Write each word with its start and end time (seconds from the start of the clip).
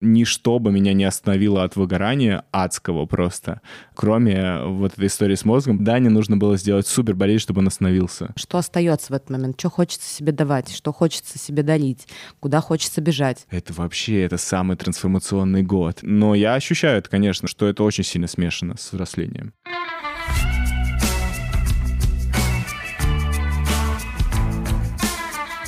ничто 0.00 0.58
бы 0.58 0.72
меня 0.72 0.92
не 0.92 1.04
остановило 1.04 1.64
от 1.64 1.76
выгорания 1.76 2.44
адского 2.52 3.06
просто. 3.06 3.60
Кроме 3.94 4.62
вот 4.64 4.94
этой 4.94 5.06
истории 5.06 5.34
с 5.34 5.44
мозгом, 5.44 5.84
Дане 5.84 6.10
нужно 6.10 6.36
было 6.36 6.56
сделать 6.56 6.86
супер 6.86 7.14
болезнь, 7.14 7.42
чтобы 7.42 7.60
он 7.60 7.68
остановился. 7.68 8.32
Что 8.36 8.58
остается 8.58 9.12
в 9.12 9.16
этот 9.16 9.30
момент? 9.30 9.58
Что 9.58 9.70
хочется 9.70 10.08
себе 10.08 10.32
давать? 10.32 10.72
Что 10.72 10.92
хочется 10.92 11.38
себе 11.38 11.62
дарить? 11.62 12.06
Куда 12.40 12.60
хочется 12.60 13.00
бежать? 13.00 13.46
Это 13.50 13.72
вообще, 13.72 14.22
это 14.22 14.38
самый 14.38 14.76
трансформационный 14.76 15.62
год. 15.62 15.98
Но 16.02 16.34
я 16.34 16.54
ощущаю 16.54 16.98
это, 16.98 17.10
конечно, 17.10 17.48
что 17.48 17.66
это 17.66 17.82
очень 17.82 18.04
сильно 18.04 18.26
смешано 18.26 18.76
с 18.78 18.92
взрослением. 18.92 19.52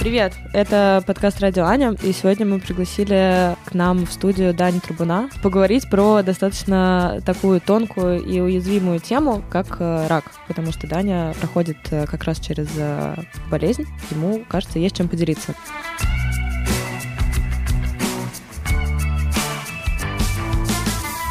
Привет, 0.02 0.32
это 0.52 1.00
подкаст 1.06 1.38
«Радио 1.38 1.62
Аня», 1.62 1.94
и 2.02 2.10
сегодня 2.10 2.44
мы 2.44 2.58
пригласили 2.58 3.56
к 3.64 3.72
нам 3.72 4.04
в 4.04 4.10
студию 4.10 4.52
Дани 4.52 4.80
Трубуна 4.80 5.30
поговорить 5.44 5.88
про 5.88 6.24
достаточно 6.24 7.20
такую 7.24 7.60
тонкую 7.60 8.20
и 8.20 8.40
уязвимую 8.40 8.98
тему, 8.98 9.44
как 9.48 9.76
э, 9.78 10.08
рак, 10.08 10.24
потому 10.48 10.72
что 10.72 10.88
Даня 10.88 11.34
проходит 11.38 11.76
э, 11.92 12.06
как 12.06 12.24
раз 12.24 12.40
через 12.40 12.66
э, 12.76 13.14
болезнь, 13.48 13.86
ему, 14.10 14.44
кажется, 14.48 14.80
есть 14.80 14.96
чем 14.96 15.06
поделиться. 15.08 15.54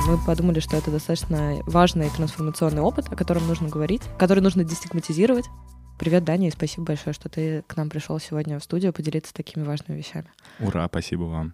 мы 0.08 0.18
подумали, 0.18 0.62
что 0.62 0.78
это 0.78 0.92
достаточно 0.92 1.62
важный 1.66 2.10
трансформационный 2.10 2.82
опыт, 2.82 3.08
о 3.12 3.16
котором 3.16 3.48
нужно 3.48 3.68
говорить, 3.68 4.02
который 4.18 4.42
нужно 4.42 4.64
дестигматизировать, 4.64 5.46
Привет, 6.02 6.24
Даня, 6.24 6.48
и 6.48 6.52
спасибо 6.52 6.88
большое, 6.88 7.14
что 7.14 7.30
ты 7.30 7.62
к 7.68 7.78
нам 7.78 7.88
пришел 7.88 8.18
сегодня 8.18 8.58
в 8.58 8.64
студию 8.64 8.92
поделиться 8.92 9.36
такими 9.36 9.64
важными 9.64 10.00
вещами. 10.00 10.32
Ура, 10.60 10.88
спасибо 10.88 11.26
вам. 11.26 11.54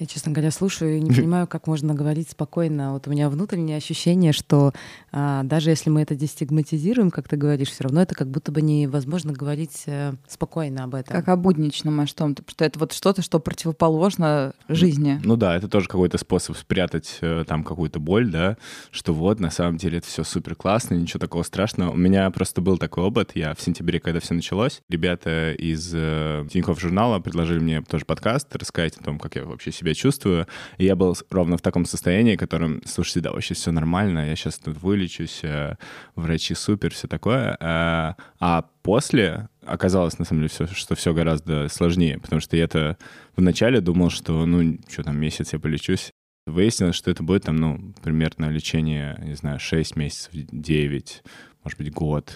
Я, 0.00 0.06
честно 0.06 0.32
говоря, 0.32 0.50
слушаю 0.50 0.96
и 0.96 1.00
не 1.00 1.10
понимаю, 1.10 1.46
как 1.46 1.66
можно 1.66 1.92
говорить 1.92 2.30
спокойно. 2.30 2.94
Вот 2.94 3.06
у 3.06 3.10
меня 3.10 3.28
внутреннее 3.28 3.76
ощущение, 3.76 4.32
что 4.32 4.72
а, 5.12 5.42
даже 5.42 5.68
если 5.68 5.90
мы 5.90 6.00
это 6.00 6.14
дестигматизируем, 6.14 7.10
как 7.10 7.28
ты 7.28 7.36
говоришь, 7.36 7.68
все 7.68 7.84
равно 7.84 8.00
это 8.00 8.14
как 8.14 8.28
будто 8.28 8.50
бы 8.50 8.62
невозможно 8.62 9.34
говорить 9.34 9.84
а, 9.86 10.14
спокойно 10.26 10.84
об 10.84 10.94
этом. 10.94 11.14
Как 11.14 11.28
о 11.28 11.36
будничном, 11.36 12.00
о 12.00 12.06
что 12.06 12.32
то 12.32 12.42
что 12.46 12.64
это 12.64 12.78
вот 12.78 12.94
что-то, 12.94 13.20
что 13.20 13.40
противоположно 13.40 14.54
жизни. 14.68 15.20
Ну 15.22 15.36
да, 15.36 15.54
это 15.54 15.68
тоже 15.68 15.86
какой-то 15.86 16.16
способ 16.16 16.56
спрятать 16.56 17.18
э, 17.20 17.44
там 17.46 17.62
какую-то 17.62 18.00
боль, 18.00 18.30
да, 18.30 18.56
что 18.90 19.12
вот 19.12 19.38
на 19.38 19.50
самом 19.50 19.76
деле 19.76 19.98
это 19.98 20.06
все 20.06 20.24
супер 20.24 20.54
классно, 20.54 20.94
ничего 20.94 21.20
такого 21.20 21.42
страшного. 21.42 21.90
У 21.90 21.96
меня 21.96 22.30
просто 22.30 22.62
был 22.62 22.78
такой 22.78 23.04
опыт, 23.04 23.32
я 23.34 23.54
в 23.54 23.60
сентябре, 23.60 24.00
когда 24.00 24.20
все 24.20 24.32
началось, 24.32 24.80
ребята 24.88 25.52
из 25.52 25.92
э, 25.92 26.46
Тинькофф 26.50 26.80
журнала 26.80 27.18
предложили 27.18 27.58
мне 27.58 27.82
тоже 27.82 28.06
подкаст, 28.06 28.56
рассказать 28.56 28.96
о 28.96 29.04
том, 29.04 29.18
как 29.18 29.36
я 29.36 29.44
вообще 29.44 29.70
себя 29.70 29.89
себя 29.90 29.94
чувствую. 29.94 30.46
И 30.78 30.84
я 30.84 30.96
был 30.96 31.16
ровно 31.30 31.56
в 31.56 31.62
таком 31.62 31.84
состоянии, 31.84 32.36
которым, 32.36 32.82
слушайте, 32.84 33.20
да, 33.20 33.32
вообще 33.32 33.54
все 33.54 33.72
нормально, 33.72 34.28
я 34.28 34.36
сейчас 34.36 34.58
тут 34.58 34.80
вылечусь, 34.82 35.40
э, 35.42 35.76
врачи 36.14 36.54
супер, 36.54 36.92
все 36.92 37.08
такое. 37.08 37.56
Э, 37.60 38.14
а 38.40 38.64
после 38.82 39.48
оказалось, 39.64 40.18
на 40.18 40.24
самом 40.24 40.42
деле, 40.42 40.48
все, 40.48 40.66
что 40.66 40.94
все 40.94 41.12
гораздо 41.12 41.68
сложнее, 41.68 42.18
потому 42.18 42.40
что 42.40 42.56
я-то 42.56 42.96
вначале 43.36 43.80
думал, 43.80 44.10
что, 44.10 44.46
ну, 44.46 44.78
что 44.88 45.02
там, 45.02 45.18
месяц 45.18 45.52
я 45.52 45.58
полечусь. 45.58 46.10
Выяснилось, 46.46 46.96
что 46.96 47.10
это 47.10 47.22
будет 47.22 47.44
там, 47.44 47.56
ну, 47.56 47.94
примерно 48.02 48.48
лечение, 48.48 49.18
не 49.22 49.34
знаю, 49.34 49.60
6 49.60 49.96
месяцев, 49.96 50.30
9, 50.32 51.22
может 51.62 51.78
быть, 51.78 51.92
год 51.92 52.34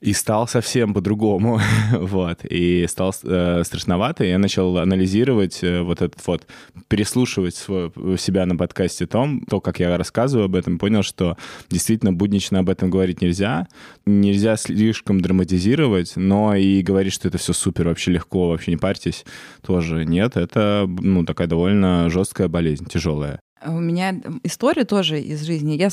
и 0.00 0.12
стал 0.12 0.46
совсем 0.46 0.92
по-другому, 0.92 1.60
вот, 1.92 2.44
и 2.44 2.86
стал 2.88 3.14
э, 3.22 3.62
страшновато, 3.64 4.24
и 4.24 4.28
я 4.28 4.38
начал 4.38 4.76
анализировать 4.78 5.62
э, 5.62 5.80
вот 5.80 6.02
этот 6.02 6.20
вот, 6.26 6.46
переслушивать 6.88 7.54
свой, 7.54 7.90
себя 8.18 8.44
на 8.46 8.56
подкасте 8.56 9.06
том, 9.06 9.40
то, 9.42 9.60
как 9.60 9.80
я 9.80 9.96
рассказываю 9.96 10.46
об 10.46 10.54
этом, 10.54 10.78
понял, 10.78 11.02
что 11.02 11.36
действительно 11.70 12.12
буднично 12.12 12.58
об 12.58 12.68
этом 12.68 12.90
говорить 12.90 13.22
нельзя, 13.22 13.68
нельзя 14.04 14.56
слишком 14.56 15.20
драматизировать, 15.20 16.12
но 16.16 16.54
и 16.54 16.82
говорить, 16.82 17.14
что 17.14 17.28
это 17.28 17.38
все 17.38 17.52
супер, 17.52 17.88
вообще 17.88 18.12
легко, 18.12 18.50
вообще 18.50 18.72
не 18.72 18.76
парьтесь, 18.76 19.24
тоже 19.64 20.04
нет, 20.04 20.36
это, 20.36 20.86
ну, 20.86 21.24
такая 21.24 21.46
довольно 21.46 22.10
жесткая 22.10 22.48
болезнь, 22.48 22.86
тяжелая. 22.86 23.40
У 23.64 23.80
меня 23.80 24.14
история 24.42 24.84
тоже 24.84 25.20
из 25.20 25.42
жизни. 25.42 25.74
Я 25.76 25.88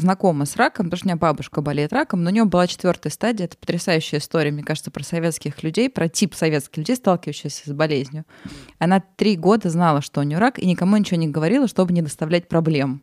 знакома 0.00 0.44
с 0.44 0.56
раком, 0.56 0.86
потому 0.86 0.98
что 0.98 1.06
у 1.06 1.08
меня 1.08 1.16
бабушка 1.16 1.60
болеет 1.62 1.92
раком, 1.92 2.22
но 2.22 2.30
у 2.30 2.32
нее 2.32 2.44
была 2.44 2.66
четвертая 2.66 3.12
стадия. 3.12 3.46
Это 3.46 3.56
потрясающая 3.56 4.18
история, 4.18 4.50
мне 4.50 4.62
кажется, 4.62 4.90
про 4.90 5.02
советских 5.02 5.62
людей, 5.62 5.88
про 5.88 6.08
тип 6.08 6.34
советских 6.34 6.78
людей, 6.78 6.96
сталкивающихся 6.96 7.70
с 7.70 7.72
болезнью. 7.72 8.24
Она 8.78 9.00
три 9.00 9.36
года 9.36 9.70
знала, 9.70 10.00
что 10.02 10.20
у 10.20 10.22
нее 10.24 10.38
рак, 10.38 10.58
и 10.58 10.66
никому 10.66 10.96
ничего 10.96 11.18
не 11.18 11.28
говорила, 11.28 11.68
чтобы 11.68 11.92
не 11.92 12.02
доставлять 12.02 12.48
проблем. 12.48 13.02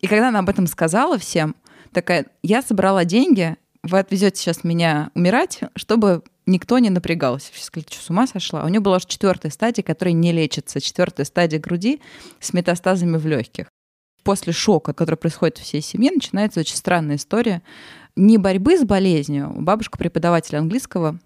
И 0.00 0.06
когда 0.06 0.28
она 0.28 0.40
об 0.40 0.48
этом 0.48 0.66
сказала 0.66 1.18
всем, 1.18 1.54
такая, 1.92 2.26
я 2.42 2.62
собрала 2.62 3.04
деньги, 3.04 3.56
вы 3.82 3.98
отвезете 3.98 4.40
сейчас 4.40 4.64
меня 4.64 5.10
умирать, 5.14 5.60
чтобы 5.76 6.22
никто 6.46 6.78
не 6.78 6.90
напрягался. 6.90 7.52
Все 7.52 7.64
сказали, 7.64 7.88
что 7.90 8.02
с 8.02 8.10
ума 8.10 8.26
сошла? 8.26 8.64
У 8.64 8.68
нее 8.68 8.80
была 8.80 8.96
уже 8.96 9.06
четвертая 9.06 9.52
стадия, 9.52 9.84
которая 9.84 10.12
не 10.12 10.32
лечится. 10.32 10.80
Четвертая 10.80 11.26
стадия 11.26 11.60
груди 11.60 12.00
с 12.40 12.52
метастазами 12.52 13.16
в 13.16 13.26
легких 13.26 13.66
после 14.22 14.52
шока, 14.52 14.92
который 14.92 15.16
происходит 15.16 15.58
в 15.58 15.62
всей 15.62 15.80
семье, 15.80 16.10
начинается 16.12 16.60
очень 16.60 16.76
странная 16.76 17.16
история 17.16 17.62
не 18.16 18.38
борьбы 18.38 18.76
с 18.76 18.84
болезнью. 18.84 19.52
Бабушка 19.56 19.98
преподаватель 19.98 20.56
английского, 20.56 21.18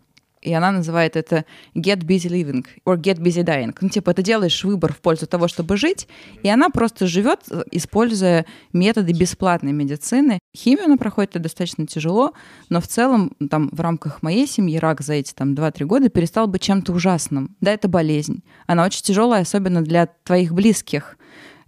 и 0.43 0.53
она 0.53 0.71
называет 0.71 1.17
это 1.17 1.45
get 1.75 2.05
busy 2.05 2.31
living 2.31 2.65
or 2.87 2.97
get 2.97 3.19
busy 3.19 3.43
dying. 3.43 3.77
Ну, 3.81 3.89
типа, 3.89 4.15
ты 4.15 4.23
делаешь 4.23 4.63
выбор 4.63 4.93
в 4.93 4.99
пользу 4.99 5.27
того, 5.27 5.49
чтобы 5.49 5.77
жить, 5.77 6.07
и 6.45 6.49
она 6.49 6.71
просто 6.71 7.09
живет, 7.09 7.41
используя 7.73 8.47
методы 8.73 9.13
бесплатной 9.13 9.73
медицины. 9.73 10.39
Химию 10.57 10.85
она 10.85 10.97
проходит 10.97 11.31
это 11.31 11.41
достаточно 11.41 11.87
тяжело, 11.87 12.33
но 12.69 12.81
в 12.81 12.87
целом 12.87 13.33
там 13.51 13.69
в 13.73 13.81
рамках 13.81 14.23
моей 14.23 14.47
семьи 14.47 14.79
рак 14.79 15.01
за 15.01 15.15
эти 15.15 15.33
там 15.33 15.55
2-3 15.55 15.85
года 15.85 16.09
перестал 16.09 16.47
быть 16.47 16.63
чем-то 16.63 16.93
ужасным. 16.93 17.57
Да, 17.61 17.73
это 17.73 17.89
болезнь. 17.89 18.45
Она 18.69 18.85
очень 18.85 19.03
тяжелая, 19.03 19.43
особенно 19.43 19.83
для 19.83 20.07
твоих 20.07 20.53
близких 20.55 21.19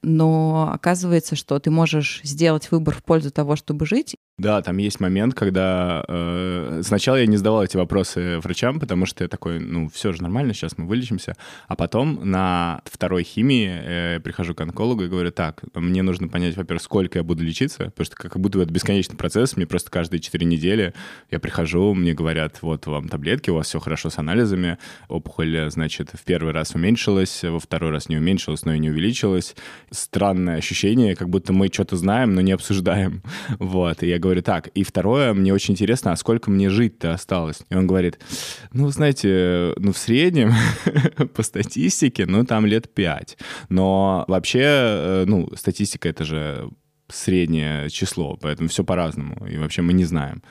но 0.03 0.71
оказывается, 0.73 1.37
что 1.37 1.59
ты 1.59 1.71
можешь 1.71 2.21
сделать 2.23 2.71
выбор 2.71 2.95
в 2.95 3.05
пользу 3.05 3.31
того, 3.31 3.57
чтобы 3.57 3.87
жить, 3.87 4.17
да, 4.39 4.63
там 4.63 4.77
есть 4.77 5.01
момент, 5.01 5.35
когда 5.35 6.05
э, 6.07 6.83
сначала 6.85 7.17
я 7.17 7.27
не 7.27 7.37
задавал 7.37 7.65
эти 7.65 7.77
вопросы 7.77 8.39
врачам, 8.39 8.79
потому 8.79 9.05
что 9.05 9.25
я 9.25 9.29
такой, 9.29 9.59
ну, 9.59 9.89
все 9.89 10.13
же 10.13 10.23
нормально, 10.23 10.55
сейчас 10.55 10.79
мы 10.79 10.87
вылечимся. 10.87 11.35
А 11.67 11.75
потом 11.75 12.21
на 12.23 12.81
второй 12.85 13.25
химии 13.25 13.69
э, 13.69 14.21
прихожу 14.21 14.55
к 14.55 14.61
онкологу 14.61 15.03
и 15.05 15.09
говорю, 15.09 15.33
так, 15.33 15.63
мне 15.75 16.03
нужно 16.03 16.29
понять, 16.29 16.57
во-первых, 16.57 16.83
сколько 16.85 17.19
я 17.19 17.25
буду 17.25 17.43
лечиться, 17.43 17.87
потому 17.87 18.05
что 18.07 18.17
как 18.17 18.39
будто 18.39 18.61
это 18.61 18.73
бесконечный 18.73 19.17
процесс, 19.17 19.57
мне 19.57 19.67
просто 19.67 19.91
каждые 19.91 20.21
4 20.21 20.47
недели 20.47 20.95
я 21.33 21.41
прихожу, 21.41 21.93
мне 21.95 22.15
говорят, 22.15 22.59
вот 22.63 22.87
вам 22.87 23.09
таблетки, 23.09 23.51
у 23.51 23.57
вас 23.57 23.67
все 23.67 23.81
хорошо 23.81 24.09
с 24.09 24.19
анализами, 24.19 24.79
опухоль, 25.09 25.69
значит, 25.71 26.11
в 26.13 26.23
первый 26.23 26.53
раз 26.53 26.77
уменьшилась, 26.77 27.43
во 27.43 27.59
второй 27.59 27.91
раз 27.91 28.09
не 28.09 28.17
уменьшилась, 28.17 28.65
но 28.65 28.73
и 28.73 28.79
не 28.79 28.91
увеличилась. 28.91 29.57
Странное 29.91 30.59
ощущение, 30.59 31.17
как 31.17 31.29
будто 31.29 31.53
мы 31.53 31.67
что-то 31.73 31.97
знаем, 31.97 32.35
но 32.35 32.41
не 32.41 32.53
обсуждаем. 32.53 33.23
Вот, 33.59 34.03
и 34.03 34.09
я 34.09 34.19
говорю, 34.19 34.28
говорю, 34.29 34.43
так, 34.43 34.69
и 34.69 34.85
второе, 34.85 35.35
мне 35.35 35.53
очень 35.53 35.75
интересно, 35.75 36.13
а 36.13 36.17
сколько 36.17 36.51
мне 36.51 36.71
жить-то 36.71 37.13
осталось? 37.13 37.61
И 37.71 37.75
он 37.75 37.87
говорит, 37.87 38.19
ну, 38.73 38.89
знаете, 38.91 39.75
ну, 39.77 39.93
в 39.93 39.99
среднем, 39.99 40.53
по 41.35 41.43
статистике, 41.43 42.27
ну, 42.27 42.45
там 42.45 42.67
лет 42.67 42.93
пять. 42.93 43.39
Но 43.69 44.25
вообще, 44.29 44.63
э, 44.63 45.25
ну, 45.27 45.51
статистика— 45.57 46.09
это 46.11 46.25
же 46.25 46.71
среднее 47.09 47.91
число, 47.91 48.37
поэтому 48.37 48.69
все 48.69 48.85
по-разному, 48.85 49.47
и 49.47 49.57
вообще 49.57 49.83
мы 49.83 49.93
не 49.93 50.05
знаем. 50.05 50.43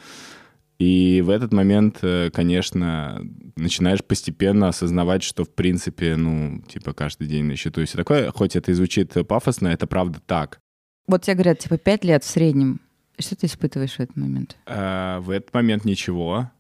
И 0.80 1.24
в 1.26 1.30
этот 1.32 1.54
момент, 1.54 2.00
э, 2.04 2.30
конечно, 2.32 3.22
начинаешь 3.56 4.04
постепенно 4.04 4.68
осознавать, 4.68 5.24
что, 5.24 5.44
в 5.44 5.50
принципе, 5.50 6.16
ну, 6.16 6.62
типа, 6.68 6.94
каждый 6.94 7.28
день 7.28 7.46
на 7.46 7.56
счету 7.56 7.82
и 7.82 7.86
все 7.86 7.98
такое. 7.98 8.32
Хоть 8.32 8.56
это 8.56 8.72
и 8.72 8.76
звучит 8.76 9.14
пафосно, 9.28 9.70
это 9.70 9.88
правда 9.88 10.20
так. 10.26 10.60
Вот 11.08 11.24
тебе 11.24 11.36
говорят, 11.36 11.60
типа, 11.60 11.78
пять 11.78 12.04
лет 12.04 12.24
в 12.24 12.28
среднем. 12.28 12.82
Что 13.20 13.36
ты 13.36 13.48
испытываешь 13.48 13.96
в 13.96 14.00
этот 14.00 14.16
момент? 14.16 14.58
А, 14.66 15.20
в 15.22 15.32
этот 15.32 15.54
момент 15.54 15.86
ничего, 15.86 16.52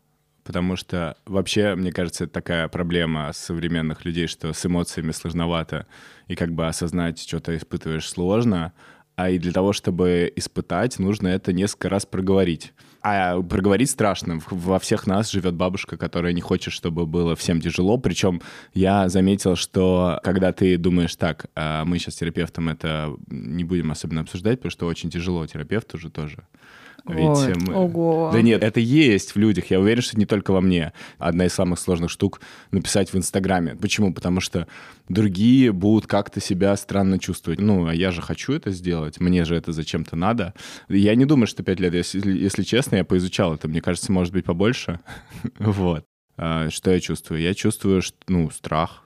потому 0.44 0.75
что 0.75 1.18
вообще, 1.25 1.75
мне 1.75 1.92
кажется, 1.92 2.24
это 2.24 2.33
такая 2.33 2.68
проблема 2.68 3.31
современных 3.33 4.06
людей, 4.06 4.27
что 4.27 4.54
с 4.54 4.65
эмоциями 4.65 5.12
сложновато, 5.12 5.86
и 6.27 6.36
как 6.36 6.54
бы 6.54 6.68
осознать, 6.68 7.19
что 7.19 7.39
ты 7.39 7.57
испытываешь, 7.57 8.09
сложно, 8.09 8.74
а 9.15 9.30
и 9.30 9.39
для 9.39 9.51
того, 9.51 9.74
чтобы 9.74 10.31
испытать, 10.36 11.00
нужно 11.00 11.27
это 11.27 11.54
несколько 11.54 11.89
раз 11.89 12.06
проговорить. 12.06 12.74
А 13.09 13.42
проговорить 13.42 13.89
страшно. 13.89 14.42
Во 14.50 14.80
всех 14.80 15.07
нас 15.07 15.31
живет 15.31 15.56
бабушка, 15.56 15.95
которая 15.95 16.33
не 16.33 16.42
хочет, 16.42 16.74
чтобы 16.74 17.06
было 17.06 17.38
всем 17.38 17.62
тяжело. 17.62 17.98
Причем 17.98 18.42
я 18.74 19.07
заметил, 19.07 19.56
что 19.56 20.19
когда 20.24 20.51
ты 20.51 20.77
думаешь 20.77 21.15
так, 21.15 21.45
а 21.56 21.86
мы 21.86 22.00
сейчас 22.00 22.15
терапевтом 22.15 22.68
это 22.68 23.15
не 23.30 23.63
будем 23.63 23.92
особенно 23.92 24.21
обсуждать, 24.21 24.59
потому 24.59 24.71
что 24.71 24.88
очень 24.88 25.09
тяжело 25.09 25.48
терапевту 25.48 25.98
же 25.98 26.09
тоже. 26.09 26.44
Ведь 27.07 27.68
мы... 27.68 27.74
Ого. 27.74 28.30
Да 28.33 28.42
нет, 28.42 28.63
это 28.63 28.80
есть 28.80 29.36
в 29.36 29.38
людях. 29.38 29.65
Я 29.71 29.80
уверен, 29.80 30.01
что 30.01 30.18
не 30.18 30.25
только 30.25 30.51
во 30.51 30.62
мне. 30.62 30.94
Одна 31.18 31.45
из 31.45 31.54
самых 31.54 31.80
сложных 31.80 32.12
штук 32.12 32.42
написать 32.71 33.13
в 33.13 33.18
Инстаграме. 33.18 33.75
Почему? 33.75 34.13
Потому 34.13 34.42
что 34.42 34.68
другие 35.09 35.71
будут 35.71 36.07
как-то 36.07 36.39
себя 36.39 36.75
странно 36.75 37.19
чувствовать. 37.19 37.59
Ну, 37.59 37.88
а 37.88 37.94
я 37.94 38.12
же 38.12 38.21
хочу 38.21 38.54
это 38.54 38.71
сделать, 38.71 39.19
мне 39.19 39.45
же 39.45 39.56
это 39.56 39.71
зачем-то 39.71 40.15
надо. 40.15 40.54
Я 40.89 41.15
не 41.15 41.25
думаю, 41.25 41.48
что 41.48 41.63
пять 41.63 41.80
лет, 41.80 41.94
если, 41.94 42.38
если 42.38 42.63
честно, 42.63 42.98
я 42.98 43.06
поизучал 43.06 43.54
это. 43.54 43.68
Мне 43.68 43.81
кажется, 43.81 44.12
может 44.12 44.33
быть, 44.33 44.45
побольше. 44.45 45.00
вот. 45.59 46.06
А, 46.38 46.69
что 46.69 46.92
я 46.92 47.00
чувствую? 47.00 47.42
Я 47.42 47.54
чувствую, 47.54 48.01
что, 48.01 48.18
ну, 48.27 48.50
страх. 48.51 49.04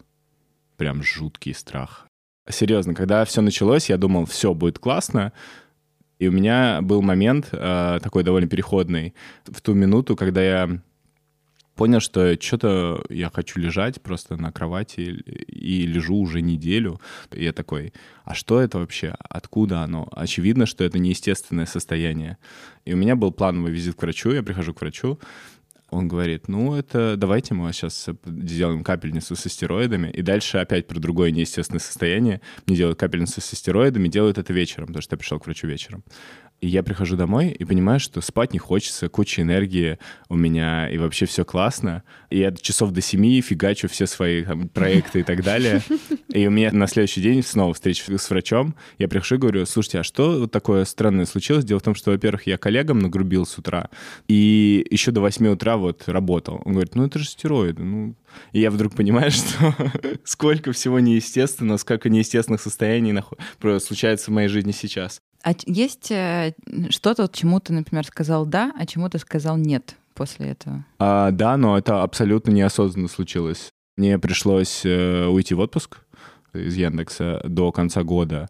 Прям 0.77 1.03
жуткий 1.03 1.53
страх. 1.53 2.07
Серьезно, 2.49 2.95
когда 2.95 3.23
все 3.25 3.41
началось, 3.41 3.89
я 3.89 3.97
думал, 3.97 4.25
все 4.25 4.53
будет 4.53 4.79
классно, 4.79 5.31
и 6.21 6.27
у 6.27 6.31
меня 6.31 6.81
был 6.83 7.01
момент 7.01 7.49
э, 7.51 7.99
такой 8.03 8.23
довольно 8.23 8.47
переходный 8.47 9.15
в 9.45 9.59
ту 9.59 9.73
минуту, 9.73 10.15
когда 10.15 10.43
я 10.43 10.79
понял, 11.75 11.99
что 11.99 12.39
что-то 12.39 13.03
я 13.09 13.31
хочу 13.33 13.59
лежать 13.59 14.03
просто 14.03 14.37
на 14.37 14.51
кровати 14.51 15.01
и 15.01 15.87
лежу 15.87 16.15
уже 16.15 16.41
неделю. 16.41 17.01
И 17.31 17.43
я 17.43 17.53
такой, 17.53 17.91
а 18.23 18.35
что 18.35 18.59
это 18.59 18.77
вообще? 18.77 19.15
Откуда 19.29 19.81
оно? 19.81 20.07
Очевидно, 20.11 20.67
что 20.67 20.83
это 20.83 20.99
неестественное 20.99 21.65
состояние. 21.65 22.37
И 22.85 22.93
у 22.93 22.97
меня 22.97 23.15
был 23.15 23.31
плановый 23.31 23.71
визит 23.71 23.95
к 23.95 24.01
врачу, 24.03 24.31
я 24.31 24.43
прихожу 24.43 24.75
к 24.75 24.81
врачу, 24.81 25.19
он 25.91 26.07
говорит, 26.07 26.47
ну, 26.47 26.73
это 26.73 27.17
давайте 27.17 27.53
мы 27.53 27.71
сейчас 27.73 28.07
сделаем 28.25 28.83
капельницу 28.83 29.35
со 29.35 29.49
стероидами, 29.49 30.09
и 30.09 30.21
дальше 30.21 30.57
опять 30.57 30.87
про 30.87 30.99
другое 30.99 31.31
неестественное 31.31 31.81
состояние. 31.81 32.41
Мне 32.65 32.77
делают 32.77 32.97
капельницу 32.97 33.41
со 33.41 33.55
стероидами, 33.55 34.07
делают 34.07 34.37
это 34.37 34.53
вечером, 34.53 34.87
потому 34.87 35.01
что 35.01 35.13
я 35.15 35.17
пришел 35.17 35.39
к 35.39 35.45
врачу 35.45 35.67
вечером. 35.67 36.03
И 36.61 36.67
я 36.67 36.83
прихожу 36.83 37.17
домой 37.17 37.49
и 37.49 37.65
понимаю, 37.65 37.99
что 37.99 38.21
спать 38.21 38.53
не 38.53 38.59
хочется, 38.59 39.09
куча 39.09 39.41
энергии 39.41 39.97
у 40.29 40.35
меня, 40.35 40.87
и 40.87 40.99
вообще 40.99 41.25
все 41.25 41.43
классно. 41.43 42.03
И 42.29 42.37
я 42.37 42.51
часов 42.51 42.91
до 42.91 43.01
семи 43.01 43.41
фигачу 43.41 43.89
все 43.89 44.05
свои 44.05 44.43
там, 44.43 44.69
проекты 44.69 45.21
и 45.21 45.23
так 45.23 45.43
далее. 45.43 45.81
И 46.29 46.47
у 46.47 46.51
меня 46.51 46.71
на 46.71 46.87
следующий 46.87 47.21
день 47.21 47.43
снова 47.43 47.73
встреча 47.73 48.15
с 48.15 48.29
врачом. 48.29 48.75
Я 48.99 49.07
прихожу 49.07 49.35
и 49.35 49.37
говорю, 49.39 49.65
слушайте, 49.65 49.99
а 49.99 50.03
что 50.03 50.39
вот 50.39 50.51
такое 50.51 50.85
странное 50.85 51.25
случилось? 51.25 51.65
Дело 51.65 51.79
в 51.79 51.83
том, 51.83 51.95
что, 51.95 52.11
во-первых, 52.11 52.47
я 52.47 52.57
коллегам 52.57 52.99
нагрубил 52.99 53.45
с 53.45 53.57
утра, 53.57 53.89
и 54.27 54.85
еще 54.89 55.11
до 55.11 55.19
восьми 55.19 55.49
утра 55.49 55.77
вот 55.77 56.07
работал. 56.07 56.61
Он 56.63 56.73
говорит, 56.73 56.95
ну 56.95 57.05
это 57.05 57.19
же 57.19 57.25
стероиды, 57.25 57.83
ну 57.83 58.15
и 58.53 58.61
я 58.61 58.71
вдруг 58.71 58.95
понимаю, 58.95 59.31
что 59.31 59.75
сколько 60.23 60.71
всего 60.71 60.99
неестественного, 60.99 61.77
сколько 61.77 62.09
неестественных 62.09 62.61
состояний 62.61 63.19
случается 63.79 64.31
в 64.31 64.33
моей 64.33 64.47
жизни 64.47 64.71
сейчас. 64.71 65.21
А 65.43 65.53
есть 65.65 66.11
э, 66.11 66.53
что-то, 66.89 67.29
чему 67.31 67.59
ты, 67.59 67.73
например, 67.73 68.05
сказал 68.05 68.45
«да», 68.45 68.71
а 68.77 68.85
чему 68.85 69.09
ты 69.09 69.17
сказал 69.19 69.57
«нет» 69.57 69.95
после 70.13 70.49
этого? 70.49 70.85
А, 70.99 71.31
да, 71.31 71.57
но 71.57 71.77
это 71.77 72.03
абсолютно 72.03 72.51
неосознанно 72.51 73.07
случилось. 73.07 73.69
Мне 73.97 74.19
пришлось 74.19 74.85
э, 74.85 75.25
уйти 75.25 75.53
в 75.53 75.59
отпуск 75.59 75.99
из 76.53 76.75
Яндекса 76.75 77.41
до 77.45 77.71
конца 77.71 78.03
года. 78.03 78.49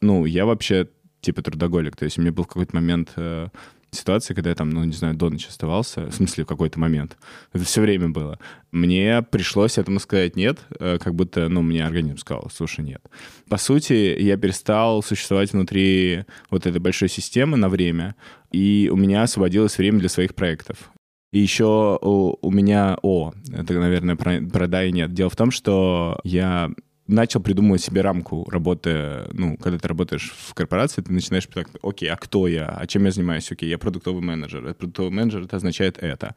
Ну, 0.00 0.24
я 0.24 0.46
вообще 0.46 0.88
типа 1.20 1.42
трудоголик, 1.42 1.96
то 1.96 2.04
есть 2.04 2.18
меня 2.18 2.32
был 2.32 2.44
в 2.44 2.48
какой-то 2.48 2.74
момент 2.74 3.12
э, 3.16 3.48
ситуации, 3.92 4.34
когда 4.34 4.50
я 4.50 4.56
там, 4.56 4.70
ну, 4.70 4.84
не 4.84 4.92
знаю, 4.92 5.14
до 5.14 5.28
ночи 5.28 5.48
оставался, 5.48 6.06
в 6.06 6.14
смысле, 6.14 6.44
в 6.44 6.46
какой-то 6.46 6.80
момент. 6.80 7.16
Это 7.52 7.64
все 7.64 7.80
время 7.82 8.08
было. 8.08 8.38
Мне 8.70 9.22
пришлось 9.22 9.78
этому 9.78 10.00
сказать 10.00 10.34
нет, 10.34 10.58
э, 10.80 10.98
как 10.98 11.14
будто, 11.14 11.48
ну, 11.48 11.62
мне 11.62 11.84
организм 11.84 12.16
сказал, 12.16 12.50
слушай, 12.52 12.84
нет. 12.84 13.02
По 13.48 13.58
сути, 13.58 14.16
я 14.18 14.36
перестал 14.36 15.02
существовать 15.02 15.52
внутри 15.52 16.24
вот 16.50 16.66
этой 16.66 16.80
большой 16.80 17.08
системы 17.08 17.56
на 17.56 17.68
время, 17.68 18.16
и 18.50 18.88
у 18.92 18.96
меня 18.96 19.22
освободилось 19.22 19.76
время 19.76 20.00
для 20.00 20.08
своих 20.08 20.34
проектов. 20.34 20.90
И 21.32 21.38
еще 21.38 21.98
у, 22.00 22.36
у 22.40 22.50
меня, 22.50 22.98
о, 23.02 23.32
это, 23.52 23.74
наверное, 23.74 24.16
про, 24.16 24.40
про 24.40 24.66
да 24.66 24.84
и 24.84 24.92
нет. 24.92 25.12
Дело 25.12 25.30
в 25.30 25.36
том, 25.36 25.50
что 25.50 26.18
я 26.24 26.70
начал 27.06 27.40
придумывать 27.40 27.82
себе 27.82 28.00
рамку 28.00 28.48
работы, 28.48 29.26
ну, 29.32 29.56
когда 29.56 29.78
ты 29.78 29.88
работаешь 29.88 30.32
в 30.36 30.54
корпорации, 30.54 31.02
ты 31.02 31.12
начинаешь 31.12 31.46
так, 31.46 31.68
окей, 31.82 32.08
а 32.08 32.16
кто 32.16 32.46
я, 32.46 32.66
а 32.68 32.86
чем 32.86 33.04
я 33.04 33.10
занимаюсь, 33.10 33.50
окей, 33.50 33.68
я 33.68 33.78
продуктовый 33.78 34.22
менеджер, 34.22 34.74
продуктовый 34.74 35.10
менеджер, 35.10 35.42
это 35.42 35.56
означает 35.56 35.98
это, 35.98 36.34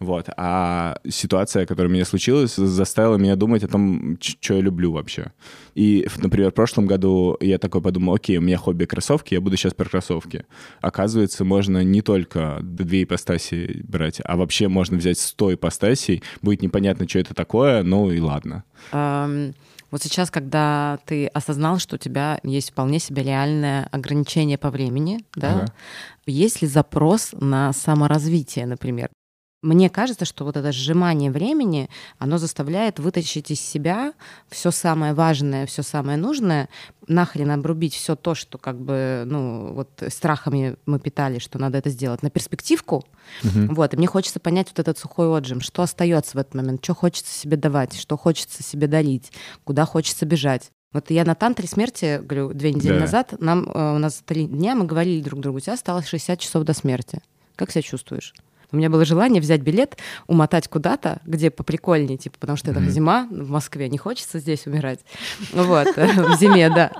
вот, 0.00 0.28
а 0.36 0.98
ситуация, 1.08 1.66
которая 1.66 1.90
у 1.90 1.94
меня 1.94 2.04
случилась, 2.04 2.56
заставила 2.56 3.16
меня 3.16 3.36
думать 3.36 3.62
о 3.64 3.68
том, 3.68 4.18
что 4.20 4.54
я 4.54 4.60
люблю 4.60 4.92
вообще, 4.92 5.32
и, 5.74 6.08
например, 6.16 6.50
в 6.50 6.54
прошлом 6.54 6.86
году 6.86 7.36
я 7.40 7.58
такой 7.58 7.82
подумал, 7.82 8.14
окей, 8.14 8.38
у 8.38 8.42
меня 8.42 8.56
хобби 8.56 8.86
кроссовки, 8.86 9.34
я 9.34 9.40
буду 9.42 9.56
сейчас 9.56 9.74
про 9.74 9.84
кроссовки, 9.84 10.46
оказывается, 10.80 11.44
можно 11.44 11.84
не 11.84 12.00
только 12.00 12.60
две 12.62 13.02
ипостаси 13.02 13.82
брать, 13.84 14.20
а 14.24 14.36
вообще 14.36 14.68
можно 14.68 14.96
взять 14.96 15.18
сто 15.18 15.52
ипостасей, 15.52 16.22
будет 16.40 16.62
непонятно, 16.62 17.06
что 17.06 17.18
это 17.18 17.34
такое, 17.34 17.82
ну 17.82 18.10
и 18.10 18.18
ладно. 18.18 18.64
Um... 18.92 19.54
Вот 19.90 20.02
сейчас, 20.02 20.30
когда 20.30 20.98
ты 21.06 21.26
осознал, 21.28 21.78
что 21.78 21.96
у 21.96 21.98
тебя 21.98 22.38
есть 22.42 22.70
вполне 22.70 22.98
себе 22.98 23.22
реальное 23.22 23.88
ограничение 23.92 24.58
по 24.58 24.70
времени, 24.70 25.24
да, 25.34 25.52
ага. 25.52 25.72
есть 26.26 26.62
ли 26.62 26.68
запрос 26.68 27.34
на 27.38 27.72
саморазвитие, 27.72 28.66
например? 28.66 29.10
Мне 29.66 29.90
кажется, 29.90 30.24
что 30.24 30.44
вот 30.44 30.56
это 30.56 30.70
сжимание 30.70 31.32
времени, 31.32 31.90
оно 32.18 32.38
заставляет 32.38 33.00
вытащить 33.00 33.50
из 33.50 33.60
себя 33.60 34.12
все 34.48 34.70
самое 34.70 35.12
важное, 35.12 35.66
все 35.66 35.82
самое 35.82 36.16
нужное, 36.16 36.68
нахрен 37.08 37.50
обрубить 37.50 37.94
все 37.94 38.14
то, 38.14 38.36
что 38.36 38.58
как 38.58 38.80
бы, 38.80 39.24
ну, 39.26 39.72
вот 39.74 40.04
страхами 40.08 40.76
мы 40.86 41.00
питали, 41.00 41.40
что 41.40 41.58
надо 41.58 41.78
это 41.78 41.90
сделать, 41.90 42.22
на 42.22 42.30
перспективку. 42.30 43.04
Угу. 43.42 43.74
Вот, 43.74 43.92
и 43.92 43.96
мне 43.96 44.06
хочется 44.06 44.38
понять 44.38 44.68
вот 44.68 44.78
этот 44.78 44.98
сухой 44.98 45.26
отжим, 45.36 45.60
что 45.60 45.82
остается 45.82 46.36
в 46.36 46.40
этот 46.40 46.54
момент, 46.54 46.84
что 46.84 46.94
хочется 46.94 47.36
себе 47.36 47.56
давать, 47.56 47.98
что 47.98 48.16
хочется 48.16 48.62
себе 48.62 48.86
дарить, 48.86 49.32
куда 49.64 49.84
хочется 49.84 50.26
бежать. 50.26 50.70
Вот 50.92 51.10
я 51.10 51.24
на 51.24 51.34
тантре 51.34 51.66
смерти, 51.66 52.20
говорю, 52.22 52.54
две 52.54 52.72
недели 52.72 52.94
да. 52.94 53.00
назад, 53.00 53.34
нам, 53.40 53.68
э, 53.68 53.96
у 53.96 53.98
нас 53.98 54.22
три 54.24 54.46
дня, 54.46 54.76
мы 54.76 54.84
говорили 54.84 55.20
друг 55.22 55.40
другу, 55.40 55.56
у 55.56 55.60
тебя 55.60 55.72
осталось 55.72 56.06
60 56.06 56.38
часов 56.38 56.62
до 56.62 56.72
смерти. 56.72 57.20
Как 57.56 57.72
себя 57.72 57.82
чувствуешь? 57.82 58.32
У 58.76 58.78
меня 58.78 58.90
было 58.90 59.06
желание 59.06 59.40
взять 59.40 59.62
билет, 59.62 59.96
умотать 60.26 60.68
куда-то, 60.68 61.22
где 61.24 61.50
поприкольнее, 61.50 62.18
типа, 62.18 62.36
потому 62.38 62.58
что 62.58 62.72
это 62.72 62.80
mm-hmm. 62.80 62.90
зима 62.90 63.26
в 63.30 63.48
Москве, 63.48 63.88
не 63.88 63.96
хочется 63.96 64.38
здесь 64.38 64.66
умирать. 64.66 65.00
Вот, 65.54 65.96
в 65.96 66.36
зиме, 66.38 66.68
да. 66.68 66.92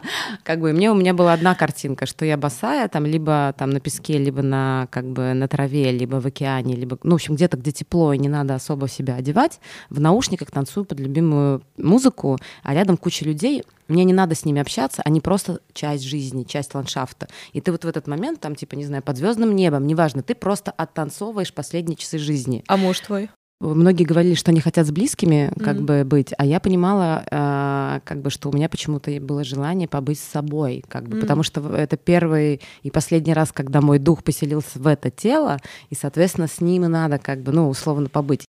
Как 0.43 0.61
бы 0.61 0.73
мне 0.73 0.91
у 0.91 0.95
меня 0.95 1.13
была 1.13 1.35
одна 1.35 1.55
картинка, 1.55 2.07
что 2.07 2.25
я 2.25 2.39
босая, 2.39 2.89
там, 2.89 3.05
либо 3.05 3.55
там 3.59 3.69
на 3.69 3.81
песке, 3.81 4.17
либо 4.17 4.41
на, 4.41 4.89
как 4.91 5.05
бы, 5.05 5.35
на 5.35 5.49
траве, 5.49 5.93
либо 5.93 6.19
в 6.19 6.25
океане, 6.25 6.77
либо, 6.77 6.99
ну, 7.03 7.11
в 7.11 7.15
общем, 7.17 7.35
где-то, 7.35 7.59
где 7.59 7.73
тепло, 7.73 8.15
и 8.15 8.19
не 8.19 8.31
надо 8.31 8.55
особо 8.55 8.89
себя 8.89 9.17
одевать, 9.17 9.61
в 9.91 10.01
наушниках 10.01 10.51
танцую 10.51 10.87
под 10.87 10.99
любимую 10.99 11.63
музыку, 11.77 12.39
а 12.63 12.73
рядом 12.73 12.97
куча 12.97 13.27
людей, 13.27 13.65
мне 13.89 14.05
не 14.05 14.13
надо 14.13 14.35
с 14.35 14.45
ними 14.45 14.61
общаться, 14.61 15.03
они 15.05 15.21
просто 15.21 15.61
часть 15.73 16.05
жизни, 16.05 16.43
часть 16.43 16.75
ландшафта. 16.75 17.29
И 17.53 17.61
ты 17.61 17.71
вот 17.71 17.85
в 17.85 17.89
этот 17.89 18.07
момент, 18.07 18.41
там, 18.41 18.57
типа, 18.57 18.75
не 18.75 18.85
знаю, 18.85 19.03
под 19.03 19.17
звездным 19.17 19.55
небом, 19.55 19.87
неважно, 19.87 20.23
ты 20.23 20.35
просто 20.35 20.73
оттанцовываешь 20.73 21.53
последние 21.67 21.97
часы 21.97 22.19
жизни. 22.19 22.63
А 22.69 22.77
муж 22.77 23.01
твой? 23.01 23.29
Многие 23.59 24.05
говорили, 24.05 24.35
что 24.35 24.53
они 24.53 24.61
хотят 24.61 24.87
с 24.87 24.93
близкими 24.93 25.51
как 25.59 25.79
mm-hmm. 25.79 25.81
бы 25.81 26.05
быть, 26.05 26.33
а 26.37 26.45
я 26.45 26.61
понимала, 26.61 27.25
э, 27.29 28.01
как 28.05 28.21
бы, 28.21 28.31
что 28.31 28.51
у 28.51 28.53
меня 28.53 28.69
почему-то 28.69 29.11
было 29.21 29.43
желание 29.45 29.89
побыть 29.89 30.21
с 30.21 30.25
собой, 30.25 30.85
как 30.87 31.09
бы, 31.09 31.17
mm-hmm. 31.17 31.21
потому 31.23 31.43
что 31.43 31.75
это 31.75 31.97
первый 31.97 32.61
и 32.83 32.91
последний 32.91 33.33
раз, 33.33 33.53
когда 33.53 33.81
мой 33.81 33.99
дух 33.99 34.23
поселился 34.23 34.79
в 34.79 34.87
это 34.87 35.11
тело, 35.11 35.59
и, 35.89 35.95
соответственно, 35.95 36.47
с 36.47 36.61
ним 36.61 36.85
и 36.85 36.89
надо, 36.89 37.19
как 37.19 37.41
бы, 37.41 37.51
ну, 37.51 37.69
условно 37.69 38.09
побыть. 38.11 38.45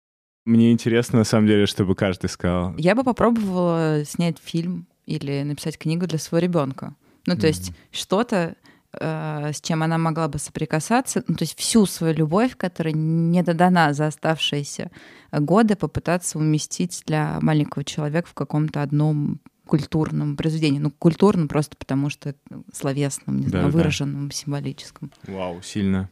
Мне 0.47 0.73
интересно, 0.73 1.19
на 1.19 1.25
самом 1.25 1.49
деле, 1.49 1.66
чтобы 1.66 1.95
каждый 1.97 2.31
сказал. 2.31 2.75
Я 2.78 2.95
бы 2.95 3.02
попробовала 3.02 4.04
снять 4.07 4.38
фильм 4.42 4.87
или 5.04 5.42
написать 5.42 5.76
книгу 5.78 6.07
для 6.07 6.19
своего 6.19 6.47
ребенка. 6.47 6.95
Ну, 7.26 7.35
то 7.35 7.42
mm-hmm. 7.42 7.49
есть 7.49 7.73
что-то, 7.90 8.54
с 8.95 9.61
чем 9.63 9.83
она 9.83 9.97
могла 9.97 10.29
бы 10.29 10.39
соприкасаться, 10.39 11.25
ну, 11.27 11.35
то 11.35 11.45
есть 11.45 11.59
всю 11.59 11.87
свою 11.87 12.15
любовь, 12.15 12.57
которая 12.57 12.93
не 12.93 13.43
додана 13.43 13.95
за 13.95 14.07
оставшиеся 14.07 14.91
годы, 15.33 15.77
попытаться 15.77 16.39
уместить 16.39 17.03
для 17.07 17.39
маленького 17.41 17.85
человека 17.85 18.29
в 18.29 18.35
каком-то 18.35 18.83
одном 18.83 19.41
культурном 19.67 20.37
произведении. 20.37 20.79
Ну, 20.79 20.91
культурном 20.91 21.49
просто 21.49 21.77
потому, 21.77 22.11
что 22.11 22.35
словесном, 22.73 23.39
не 23.39 23.45
да, 23.45 23.51
знаю, 23.51 23.71
выраженном, 23.71 24.29
да. 24.29 24.35
символическом. 24.35 25.11
Вау, 25.27 25.63
сильно. 25.63 26.11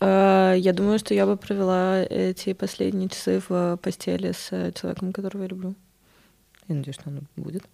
Э, 0.00 0.54
я 0.58 0.72
думаю, 0.72 0.98
что 0.98 1.14
я 1.14 1.24
бы 1.24 1.36
провела 1.36 2.02
эти 2.02 2.52
последние 2.52 3.08
часы 3.08 3.40
в 3.48 3.78
постели 3.82 4.32
с 4.32 4.48
человеком, 4.74 5.12
которого 5.12 5.42
я 5.42 5.48
люблю. 5.48 5.74
Я 6.68 6.74
надеюсь, 6.74 6.96
что 6.96 7.10
оно 7.10 7.20
будет. 7.36 7.64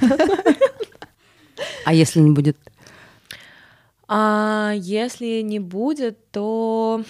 А 1.84 1.92
если 1.92 2.20
не 2.20 2.30
будет? 2.30 2.56
А 4.14 4.74
если 4.76 5.40
не 5.40 5.58
будет, 5.58 6.30
то 6.32 7.02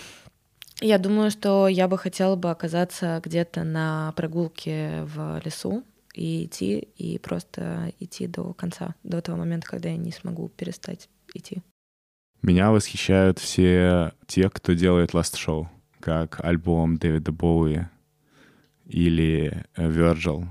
я 0.80 0.98
думаю, 0.98 1.32
что 1.32 1.66
я 1.66 1.88
бы 1.88 1.98
хотела 1.98 2.36
бы 2.36 2.48
оказаться 2.48 3.20
где-то 3.24 3.64
на 3.64 4.12
прогулке 4.12 5.02
в 5.02 5.40
лесу 5.44 5.82
и 6.14 6.44
идти, 6.44 6.78
и 6.78 7.18
просто 7.18 7.92
идти 7.98 8.28
до 8.28 8.52
конца, 8.52 8.94
до 9.02 9.20
того 9.20 9.38
момента, 9.38 9.66
когда 9.66 9.88
я 9.88 9.96
не 9.96 10.12
смогу 10.12 10.48
перестать 10.48 11.08
идти. 11.34 11.64
Меня 12.40 12.70
восхищают 12.70 13.40
все 13.40 14.12
те, 14.28 14.48
кто 14.48 14.74
делает 14.74 15.10
Last 15.10 15.34
Show, 15.34 15.66
как 15.98 16.44
альбом 16.44 16.98
Дэвида 16.98 17.32
Боуи 17.32 17.88
или 18.86 19.64
Virgil, 19.76 20.46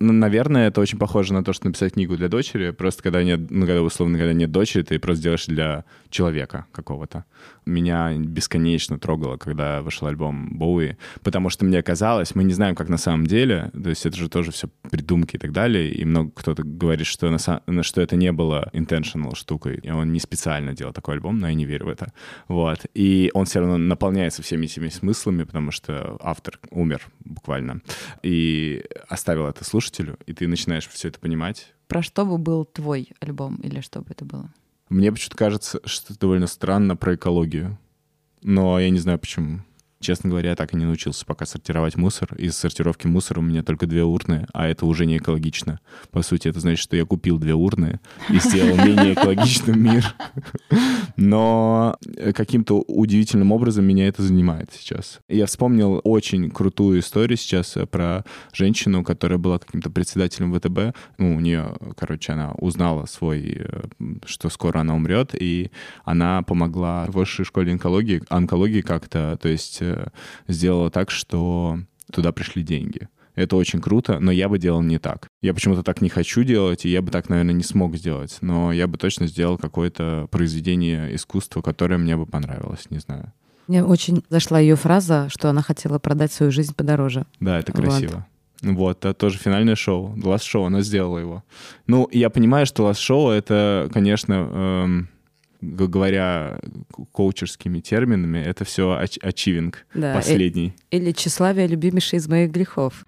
наверное, 0.00 0.68
это 0.68 0.80
очень 0.80 0.98
похоже 0.98 1.32
на 1.34 1.44
то, 1.44 1.52
что 1.52 1.66
написать 1.66 1.94
книгу 1.94 2.16
для 2.16 2.28
дочери. 2.28 2.70
Просто 2.70 3.02
когда 3.02 3.22
нет, 3.22 3.50
ну, 3.50 3.66
когда 3.66 3.82
условно, 3.82 4.18
когда 4.18 4.32
нет 4.32 4.50
дочери, 4.50 4.82
ты 4.82 4.98
просто 4.98 5.22
делаешь 5.22 5.46
для 5.46 5.84
человека 6.10 6.66
какого-то. 6.72 7.24
Меня 7.66 8.12
бесконечно 8.16 8.98
трогало, 8.98 9.36
когда 9.36 9.82
вышел 9.82 10.06
альбом 10.06 10.58
Боуи, 10.58 10.96
потому 11.22 11.50
что 11.50 11.64
мне 11.64 11.82
казалось, 11.82 12.34
мы 12.34 12.44
не 12.44 12.52
знаем, 12.52 12.74
как 12.74 12.88
на 12.88 12.98
самом 12.98 13.26
деле, 13.26 13.70
то 13.72 13.88
есть 13.88 14.04
это 14.06 14.16
же 14.16 14.28
тоже 14.28 14.50
все 14.50 14.68
придумки 14.90 15.36
и 15.36 15.38
так 15.38 15.52
далее, 15.52 15.90
и 15.90 16.04
много 16.04 16.30
кто-то 16.34 16.62
говорит, 16.62 17.06
что, 17.06 17.30
на, 17.30 17.82
что 17.82 18.00
это 18.00 18.16
не 18.16 18.32
было 18.32 18.70
intentional 18.72 19.34
штукой, 19.34 19.76
и 19.82 19.90
он 19.90 20.12
не 20.12 20.20
специально 20.20 20.72
делал 20.72 20.92
такой 20.92 21.14
альбом, 21.14 21.38
но 21.38 21.48
я 21.48 21.54
не 21.54 21.64
верю 21.64 21.86
в 21.86 21.88
это. 21.88 22.12
Вот. 22.48 22.86
И 22.94 23.30
он 23.34 23.46
все 23.46 23.60
равно 23.60 23.78
наполняется 23.78 24.42
всеми 24.42 24.66
этими 24.66 24.88
смыслами, 24.88 25.44
потому 25.44 25.70
что 25.70 26.16
автор 26.20 26.58
умер 26.70 27.02
буквально, 27.24 27.80
и 28.22 28.84
оставил 29.08 29.46
это 29.46 29.64
слушать 29.64 29.83
слушателю, 29.84 30.18
и 30.26 30.32
ты 30.32 30.48
начинаешь 30.48 30.88
все 30.88 31.08
это 31.08 31.20
понимать. 31.20 31.74
Про 31.88 32.02
что 32.02 32.24
бы 32.24 32.38
был 32.38 32.64
твой 32.64 33.10
альбом 33.20 33.56
или 33.56 33.80
что 33.80 34.00
бы 34.00 34.06
это 34.10 34.24
было? 34.24 34.52
Мне 34.88 35.12
почему-то 35.12 35.36
кажется, 35.36 35.80
что 35.84 36.12
это 36.12 36.20
довольно 36.20 36.46
странно 36.46 36.96
про 36.96 37.14
экологию. 37.14 37.78
Но 38.42 38.78
я 38.78 38.90
не 38.90 38.98
знаю 38.98 39.18
почему. 39.18 39.60
Честно 40.04 40.28
говоря, 40.28 40.50
я 40.50 40.56
так 40.56 40.74
и 40.74 40.76
не 40.76 40.84
научился 40.84 41.24
пока 41.24 41.46
сортировать 41.46 41.96
мусор. 41.96 42.34
Из 42.36 42.54
сортировки 42.54 43.06
мусора 43.06 43.38
у 43.38 43.42
меня 43.42 43.62
только 43.62 43.86
две 43.86 44.04
урны, 44.04 44.46
а 44.52 44.68
это 44.68 44.84
уже 44.84 45.06
не 45.06 45.16
экологично. 45.16 45.80
По 46.10 46.20
сути, 46.20 46.48
это 46.48 46.60
значит, 46.60 46.80
что 46.80 46.94
я 46.94 47.06
купил 47.06 47.38
две 47.38 47.54
урны 47.54 48.00
и 48.28 48.38
сделал 48.38 48.76
менее 48.76 49.14
экологичным 49.14 49.82
мир. 49.82 50.14
Но 51.16 51.96
каким-то 52.34 52.80
удивительным 52.80 53.50
образом 53.50 53.86
меня 53.86 54.06
это 54.06 54.22
занимает 54.22 54.70
сейчас. 54.74 55.20
Я 55.26 55.46
вспомнил 55.46 56.02
очень 56.04 56.50
крутую 56.50 57.00
историю 57.00 57.38
сейчас 57.38 57.78
про 57.90 58.26
женщину, 58.52 59.04
которая 59.04 59.38
была 59.38 59.58
каким-то 59.58 59.88
председателем 59.88 60.52
ВТБ. 60.52 60.94
Ну, 61.16 61.36
у 61.36 61.40
нее, 61.40 61.76
короче, 61.96 62.32
она 62.32 62.52
узнала 62.58 63.06
свой, 63.06 63.56
э, 63.58 63.82
что 64.26 64.50
скоро 64.50 64.80
она 64.80 64.94
умрет, 64.94 65.30
и 65.32 65.70
она 66.04 66.42
помогла 66.42 67.06
в 67.06 67.12
высшей 67.12 67.46
школе 67.46 67.72
онкологии, 67.72 68.22
онкологии 68.28 68.82
как-то, 68.82 69.38
то 69.40 69.48
есть 69.48 69.78
э, 69.80 69.93
сделала 70.48 70.90
так, 70.90 71.10
что 71.10 71.78
туда 72.12 72.32
пришли 72.32 72.62
деньги. 72.62 73.08
Это 73.34 73.56
очень 73.56 73.80
круто, 73.80 74.20
но 74.20 74.30
я 74.30 74.48
бы 74.48 74.58
делал 74.58 74.80
не 74.80 74.98
так. 74.98 75.26
Я 75.42 75.54
почему-то 75.54 75.82
так 75.82 76.00
не 76.00 76.08
хочу 76.08 76.44
делать, 76.44 76.84
и 76.84 76.88
я 76.88 77.02
бы 77.02 77.10
так, 77.10 77.28
наверное, 77.28 77.54
не 77.54 77.64
смог 77.64 77.96
сделать. 77.96 78.38
Но 78.40 78.72
я 78.72 78.86
бы 78.86 78.96
точно 78.96 79.26
сделал 79.26 79.58
какое-то 79.58 80.28
произведение 80.30 81.14
искусства, 81.14 81.60
которое 81.60 81.98
мне 81.98 82.16
бы 82.16 82.26
понравилось, 82.26 82.90
не 82.90 82.98
знаю. 82.98 83.32
Мне 83.66 83.82
очень 83.82 84.22
зашла 84.28 84.60
ее 84.60 84.76
фраза, 84.76 85.28
что 85.30 85.48
она 85.48 85.62
хотела 85.62 85.98
продать 85.98 86.32
свою 86.32 86.52
жизнь 86.52 86.74
подороже. 86.74 87.26
Да, 87.40 87.58
это 87.58 87.72
красиво. 87.72 88.12
Вот. 88.16 88.24
Вот, 88.62 88.98
это 89.04 89.12
тоже 89.12 89.38
финальное 89.38 89.74
шоу. 89.74 90.14
Last 90.16 90.42
Show, 90.42 90.66
она 90.66 90.80
сделала 90.80 91.18
его. 91.18 91.44
Ну, 91.86 92.08
я 92.12 92.30
понимаю, 92.30 92.66
что 92.66 92.88
Last 92.88 92.94
Show— 92.94 93.30
это, 93.32 93.90
конечно, 93.92 94.32
эм, 94.32 95.08
говоря 95.72 96.60
коучерскими 97.12 97.80
терминами, 97.80 98.38
это 98.38 98.64
все 98.64 98.98
ачивинг 98.98 99.86
да, 99.94 100.14
последний. 100.14 100.74
Или 100.90 101.12
тщеславие 101.12 101.66
любимейший 101.66 102.18
из 102.18 102.28
моих 102.28 102.50
грехов. 102.50 103.04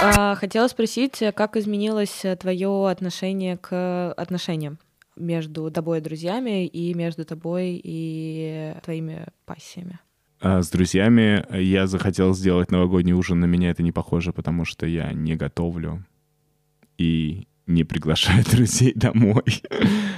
А, 0.00 0.36
хотела 0.36 0.68
спросить, 0.68 1.22
как 1.34 1.56
изменилось 1.56 2.24
твое 2.38 2.88
отношение 2.88 3.56
к 3.56 4.12
отношениям 4.12 4.78
между 5.16 5.70
тобой 5.70 5.98
и 5.98 6.00
друзьями 6.00 6.66
и 6.66 6.94
между 6.94 7.24
тобой 7.24 7.80
и 7.82 8.74
твоими 8.84 9.26
пассиями? 9.44 9.98
А 10.40 10.62
с 10.62 10.70
друзьями 10.70 11.44
я 11.52 11.88
захотел 11.88 12.32
сделать 12.32 12.70
новогодний 12.70 13.12
ужин, 13.12 13.40
на 13.40 13.46
меня 13.46 13.70
это 13.70 13.82
не 13.82 13.90
похоже, 13.90 14.32
потому 14.32 14.64
что 14.64 14.86
я 14.86 15.12
не 15.12 15.34
готовлю 15.34 16.04
и 16.98 17.48
не 17.68 17.84
приглашает 17.84 18.50
друзей 18.50 18.92
домой. 18.94 19.62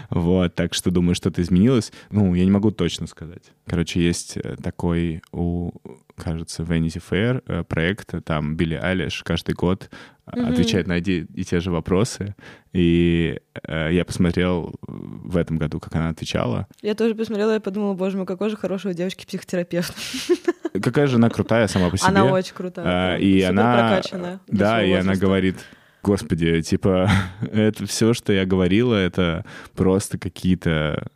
вот, 0.09 0.55
так 0.55 0.73
что 0.73 0.91
думаю, 0.91 1.15
что-то 1.15 1.43
изменилось. 1.43 1.93
Ну, 2.11 2.35
я 2.35 2.45
не 2.45 2.51
могу 2.51 2.71
точно 2.71 3.07
сказать. 3.07 3.43
Короче, 3.67 4.01
есть 4.01 4.37
э, 4.37 4.57
такой 4.63 5.21
у, 5.33 5.73
кажется, 6.17 6.63
Vanity 6.63 7.03
Fair 7.11 7.43
э, 7.47 7.65
проект, 7.65 8.15
там 8.25 8.57
Билли 8.57 8.77
Алиш 8.77 9.23
каждый 9.25 9.55
год 9.55 9.91
mm-hmm. 10.27 10.53
отвечает 10.53 10.87
на 10.87 10.95
одни 10.95 11.27
и 11.35 11.45
те 11.45 11.61
же 11.61 11.73
вопросы. 11.73 12.37
И 12.73 13.41
э, 13.67 13.89
я 13.93 14.05
посмотрел 14.05 14.77
в 14.87 15.37
этом 15.37 15.59
году, 15.59 15.81
как 15.81 15.95
она 15.97 16.11
отвечала. 16.11 16.69
Я 16.83 16.95
тоже 16.95 17.17
посмотрела 17.17 17.57
и 17.57 17.61
подумала, 17.61 17.95
боже 17.95 18.17
мой, 18.17 18.27
какой 18.27 18.49
же 18.49 18.57
хороший 18.57 18.93
у 18.93 18.95
девочки 18.95 19.27
психотерапевт. 19.27 19.93
Какая 20.81 21.09
же 21.09 21.17
она 21.17 21.31
крутая 21.31 21.67
сама 21.67 21.91
по 21.91 21.97
себе. 21.97 22.09
Она 22.09 22.27
очень 22.27 22.55
крутая. 22.55 23.15
А, 23.15 23.19
и 23.19 23.43
она... 23.43 23.89
Прокачанная. 23.89 24.41
Да, 24.47 24.85
и 24.85 24.93
она 24.93 25.17
говорит 25.17 25.57
Господи, 26.03 26.63
типа, 26.63 27.11
это 27.53 27.87
все, 27.87 28.15
что 28.15 28.33
я 28.33 28.47
говорила, 28.47 28.95
это 28.95 29.45
просто 29.75 30.19
какие-то 30.19 31.11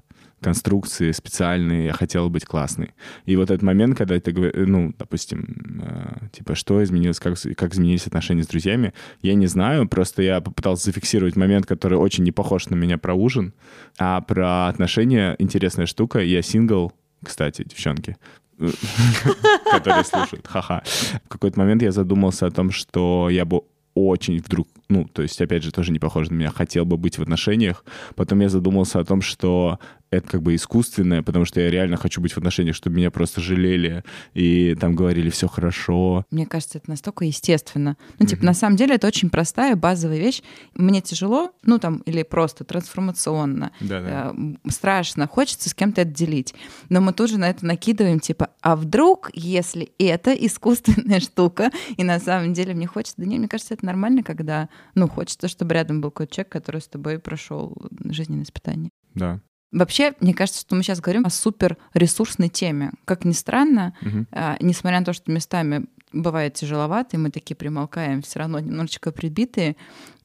конструкции 0.45 1.11
специальные, 1.13 1.87
я 1.87 1.93
хотела 1.95 2.29
быть 2.29 2.45
классной. 2.45 2.91
И 3.25 3.35
вот 3.35 3.45
этот 3.45 3.63
момент, 3.63 3.97
когда 3.97 4.21
ты 4.21 4.31
говоришь, 4.31 4.53
ну, 4.69 4.95
допустим, 4.99 5.83
э, 5.83 6.29
типа, 6.33 6.55
что 6.55 6.85
изменилось, 6.85 7.19
как, 7.19 7.39
как 7.57 7.73
изменились 7.73 8.07
отношения 8.07 8.43
с 8.43 8.47
друзьями, 8.47 8.93
я 9.23 9.35
не 9.35 9.47
знаю, 9.47 9.89
просто 9.89 10.23
я 10.23 10.43
попытался 10.43 10.85
зафиксировать 10.85 11.37
момент, 11.37 11.65
который 11.65 11.97
очень 11.97 12.25
не 12.25 12.33
похож 12.33 12.67
на 12.67 12.75
меня 12.75 12.99
про 12.99 13.15
ужин, 13.15 13.55
а 13.99 14.21
про 14.21 14.69
отношения 14.69 15.35
интересная 15.39 15.87
штука. 15.87 16.19
Я 16.19 16.43
сингл, 16.43 16.93
кстати, 17.23 17.65
девчонки, 17.65 18.19
которые 19.71 20.05
слушают, 20.05 20.47
ха-ха. 20.47 20.83
В 21.25 21.29
какой-то 21.29 21.59
момент 21.59 21.81
я 21.81 21.91
задумался 21.91 22.47
о 22.47 22.51
том, 22.51 22.71
что 22.71 23.31
я 23.31 23.47
бы 23.47 23.63
очень 23.95 24.39
вдруг, 24.39 24.69
ну, 24.89 25.07
то 25.07 25.23
есть, 25.23 25.41
опять 25.41 25.63
же, 25.63 25.73
тоже 25.73 25.93
не 25.93 25.99
похоже 25.99 26.33
на 26.33 26.37
меня, 26.37 26.51
хотел 26.51 26.85
бы 26.85 26.97
быть 26.97 27.19
в 27.19 27.23
отношениях. 27.23 27.85
Потом 28.17 28.41
я 28.41 28.49
задумался 28.49 28.99
о 29.01 29.05
том, 29.05 29.23
что 29.23 29.79
это 30.15 30.29
как 30.29 30.43
бы 30.43 30.55
искусственное, 30.55 31.23
потому 31.23 31.45
что 31.45 31.61
я 31.61 31.71
реально 31.71 31.97
хочу 31.97 32.21
быть 32.21 32.33
в 32.33 32.39
отношениях, 32.39 32.77
чтобы 32.77 32.97
меня 32.97 33.11
просто 33.11 33.41
жалели 33.41 34.05
и 34.35 34.75
там 34.81 34.95
говорили 34.95 35.31
все 35.31 35.49
хорошо. 35.49 36.25
Мне 36.31 36.47
кажется, 36.47 36.79
это 36.79 36.91
настолько 36.91 37.25
естественно. 37.25 37.97
Ну, 38.19 38.27
типа, 38.27 38.43
mm-hmm. 38.43 38.47
на 38.47 38.55
самом 38.55 38.77
деле 38.77 38.95
это 38.97 39.07
очень 39.07 39.31
простая 39.31 39.77
базовая 39.77 40.19
вещь. 40.19 40.43
Мне 40.75 41.01
тяжело, 41.01 41.53
ну 41.63 41.79
там, 41.79 41.99
или 41.99 42.23
просто 42.23 42.65
трансформационно, 42.65 43.73
э, 43.81 44.33
страшно, 44.69 45.27
хочется 45.27 45.69
с 45.71 45.75
кем-то 45.75 46.03
это 46.03 46.11
делить. 46.11 46.55
Но 46.89 47.01
мы 47.01 47.13
тут 47.13 47.31
же 47.31 47.39
на 47.39 47.51
это 47.51 47.67
накидываем, 47.67 48.21
типа, 48.21 48.51
а 48.61 48.77
вдруг, 48.77 49.31
если 49.35 49.93
это 49.99 50.33
искусственная 50.33 51.21
штука, 51.21 51.71
и 51.97 52.05
на 52.05 52.19
самом 52.19 52.53
деле 52.53 52.75
мне 52.75 52.87
хочется, 52.87 53.17
да 53.19 53.25
нет, 53.25 53.39
мне 53.39 53.49
кажется, 53.49 53.75
это 53.75 53.85
нормально, 53.85 54.23
когда, 54.23 54.69
ну, 54.95 55.09
хочется, 55.09 55.49
чтобы 55.49 55.75
рядом 55.75 56.01
был 56.01 56.11
какой-то 56.11 56.35
человек, 56.35 56.53
который 56.53 56.81
с 56.81 56.89
тобой 56.89 57.19
прошел 57.19 57.77
жизненное 58.05 58.45
испытание. 58.45 58.91
Да. 59.15 59.41
Вообще, 59.75 60.15
мне 60.21 60.35
кажется, 60.35 60.61
что 60.61 60.77
мы 60.77 60.85
сейчас 60.85 61.01
говорим 61.01 61.27
о 61.27 61.31
супер 61.31 61.77
ресурсной 61.95 62.49
теме. 62.49 62.93
Как 63.05 63.25
ни 63.25 63.33
странно, 63.33 63.97
угу. 64.01 64.25
а, 64.31 64.57
несмотря 64.61 65.01
на 65.01 65.05
то, 65.05 65.13
что 65.13 65.33
местами 65.33 65.87
бывает 66.13 66.55
тяжеловато, 66.55 67.17
и 67.17 67.19
мы 67.19 67.31
такие 67.31 67.57
примолкаем, 67.57 68.23
все 68.23 68.39
равно 68.39 68.61
немножечко 68.61 69.11
прибитые, 69.11 69.75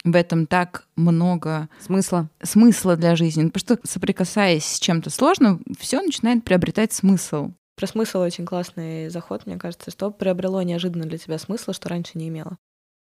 в 0.04 0.16
этом 0.16 0.46
так 0.46 0.88
много 0.96 1.68
смысла, 1.80 2.30
смысла 2.44 2.96
для 2.96 3.16
жизни. 3.16 3.42
Ну, 3.42 3.50
потому 3.50 3.78
что 3.80 3.88
соприкасаясь 3.92 4.66
с 4.66 4.80
чем-то 4.80 5.10
сложным, 5.10 5.64
все 5.80 6.00
начинает 6.00 6.44
приобретать 6.44 6.94
смысл. 6.94 7.52
Про 7.76 7.88
смысл 7.88 8.20
очень 8.20 8.46
классный 8.46 9.10
заход, 9.10 9.48
мне 9.48 9.58
кажется, 9.58 9.90
что 9.90 10.12
приобрело 10.12 10.62
неожиданно 10.62 11.06
для 11.06 11.18
тебя 11.18 11.40
смысла, 11.40 11.74
что 11.74 11.90
раньше 11.90 12.12
не 12.20 12.28
имело. 12.28 12.58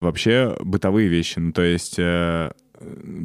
Вообще 0.03 0.55
бытовые 0.61 1.09
вещи, 1.09 1.39
ну 1.39 1.53
то 1.53 1.63
есть 1.63 1.99
э, 1.99 2.51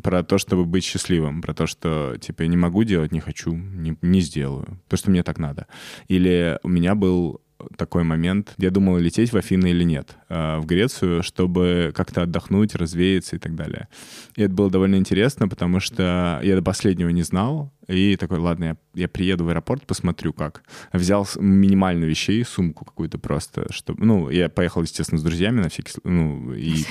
про 0.04 0.24
то, 0.24 0.38
чтобы 0.38 0.66
быть 0.66 0.84
счастливым, 0.84 1.42
про 1.42 1.54
то, 1.54 1.68
что, 1.68 2.16
типа, 2.20 2.44
я 2.44 2.48
не 2.48 2.58
могу 2.58 2.84
делать, 2.84 3.12
не 3.12 3.20
хочу, 3.20 3.54
не, 3.54 3.98
не 4.02 4.22
сделаю, 4.22 4.80
то, 4.88 4.98
что 4.98 5.12
мне 5.12 5.24
так 5.24 5.40
надо. 5.40 5.68
Или 6.08 6.60
у 6.64 6.70
меня 6.70 6.96
был 6.96 7.42
такой 7.78 8.04
момент, 8.04 8.54
я 8.58 8.72
думал, 8.72 8.98
лететь 8.98 9.34
в 9.34 9.38
Афины 9.38 9.72
или 9.72 9.84
нет, 9.84 10.16
а, 10.30 10.60
в 10.60 10.66
Грецию, 10.66 11.24
чтобы 11.24 11.92
как-то 11.96 12.24
отдохнуть, 12.24 12.76
развеяться 12.76 13.36
и 13.36 13.40
так 13.40 13.56
далее. 13.56 13.88
И 14.36 14.42
это 14.42 14.54
было 14.54 14.70
довольно 14.70 14.96
интересно, 14.96 15.48
потому 15.48 15.80
что 15.80 16.40
я 16.44 16.56
до 16.56 16.62
последнего 16.62 17.10
не 17.10 17.24
знал, 17.24 17.72
и 17.90 18.16
такой, 18.16 18.38
ладно, 18.38 18.66
я, 18.66 18.78
я 18.94 19.08
приеду 19.08 19.46
в 19.46 19.50
аэропорт, 19.50 19.86
посмотрю 19.86 20.32
как. 20.32 20.64
Взял 20.94 21.28
минимальную 21.38 22.10
вещей, 22.10 22.46
сумку 22.46 22.86
какую-то 22.86 23.18
просто, 23.18 23.66
чтобы, 23.72 24.06
ну, 24.06 24.30
я 24.30 24.48
поехал, 24.48 24.84
естественно, 24.84 25.20
с 25.20 25.24
друзьями 25.24 25.62
на 25.62 25.70
всякий, 25.70 25.94
ну, 26.04 26.54
и 26.54 26.86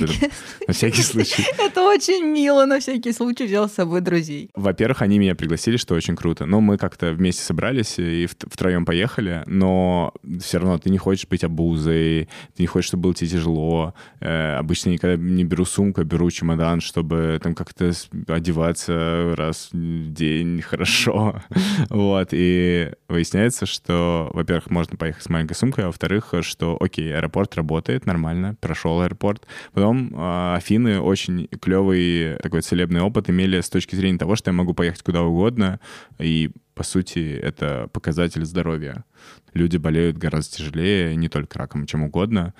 на 0.67 0.75
всякий 0.75 1.03
случай. 1.03 1.45
Это 1.59 1.83
очень 1.83 2.25
мило, 2.25 2.67
на 2.67 2.81
всякий 2.81 3.13
случай 3.13 3.47
взял 3.47 3.69
с 3.69 3.75
собой 3.75 4.01
друзей. 4.01 4.51
Во-первых, 4.57 5.03
они 5.03 5.21
меня 5.21 5.37
пригласили, 5.37 5.77
что 5.77 5.95
очень 5.95 6.17
круто, 6.17 6.47
но 6.47 6.61
мы 6.61 6.79
как-то 6.79 7.13
вместе 7.13 7.43
собрались 7.43 7.99
и 7.99 8.27
втроем 8.27 8.85
поехали, 8.85 9.45
но 9.47 10.13
все 10.41 10.59
равно 10.59 10.79
ты 10.79 10.91
не 10.91 10.99
хочешь 10.99 11.29
быть 11.29 11.45
обузой, 11.45 12.29
ты 12.57 12.63
не 12.63 12.67
хочешь, 12.67 12.89
чтобы 12.89 13.05
было 13.05 13.15
тебе 13.15 13.31
тяжело. 13.31 13.95
Э, 14.21 14.57
обычно 14.57 14.91
никогда 14.91 15.17
не 15.17 15.45
беру 15.45 15.65
сумку, 15.65 16.03
беру 16.03 16.29
чемодан, 16.31 16.81
чтобы 16.81 17.39
там 17.41 17.55
как-то 17.55 17.93
одеваться 18.27 19.35
раз 19.37 19.69
в 19.73 20.13
день 20.13 20.61
хорошо. 20.61 20.88
вот, 21.91 22.29
и 22.33 22.93
выясняется, 23.09 23.67
что, 23.67 24.31
во-первых, 24.33 24.71
можно 24.71 24.97
поехать 24.97 25.23
с 25.23 25.29
маленькой 25.29 25.55
сумкой, 25.55 25.85
а 25.85 25.87
во-вторых, 25.89 26.35
что, 26.43 26.77
окей, 26.81 27.15
аэропорт 27.15 27.55
работает 27.57 28.07
нормально, 28.07 28.57
прошел 28.61 29.01
аэропорт. 29.01 29.47
Потом 29.73 30.13
э, 30.15 30.55
Афины 30.57 31.01
очень 31.01 31.49
клевый 31.61 32.37
такой 32.43 32.63
целебный 32.63 33.01
опыт 33.01 33.31
имели 33.31 33.61
с 33.61 33.71
точки 33.71 33.95
зрения 33.95 34.19
того, 34.19 34.37
что 34.37 34.51
я 34.51 34.55
могу 34.55 34.75
поехать 34.75 35.03
куда 35.03 35.23
угодно, 35.23 35.81
и 36.19 36.51
по 36.75 36.85
сути, 36.85 37.37
это 37.37 37.89
показатель 37.93 38.45
здоровья. 38.45 39.05
Люди 39.53 39.77
болеют 39.77 40.17
гораздо 40.17 40.59
тяжелее, 40.59 41.17
не 41.17 41.29
только 41.29 41.59
раком, 41.59 41.87
чем 41.87 42.05
угодно. 42.05 42.55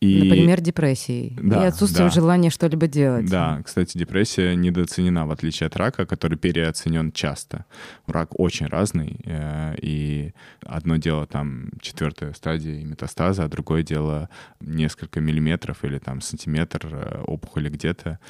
И... 0.00 0.22
Например, 0.22 0.60
депрессией 0.60 1.36
да, 1.42 1.64
и 1.64 1.66
отсутствием 1.66 2.08
да. 2.08 2.14
желания 2.14 2.50
что-либо 2.50 2.86
делать. 2.86 3.28
Да, 3.28 3.60
кстати, 3.64 3.98
депрессия 3.98 4.54
недооценена, 4.54 5.26
в 5.26 5.32
отличие 5.32 5.66
от 5.66 5.76
рака, 5.76 6.06
который 6.06 6.38
переоценен 6.38 7.10
часто. 7.10 7.64
Рак 8.06 8.38
очень 8.38 8.66
разный, 8.66 9.18
э, 9.24 9.74
и 9.82 10.32
одно 10.64 10.98
дело 10.98 11.26
там 11.26 11.70
четвертая 11.80 12.32
стадия 12.32 12.84
метастаза, 12.84 13.44
а 13.44 13.48
другое 13.48 13.82
дело 13.82 14.28
несколько 14.60 15.20
миллиметров 15.20 15.84
или 15.84 15.98
там 15.98 16.20
сантиметр 16.20 16.88
э, 16.92 17.22
опухоли 17.26 17.68
где-то. 17.68 18.20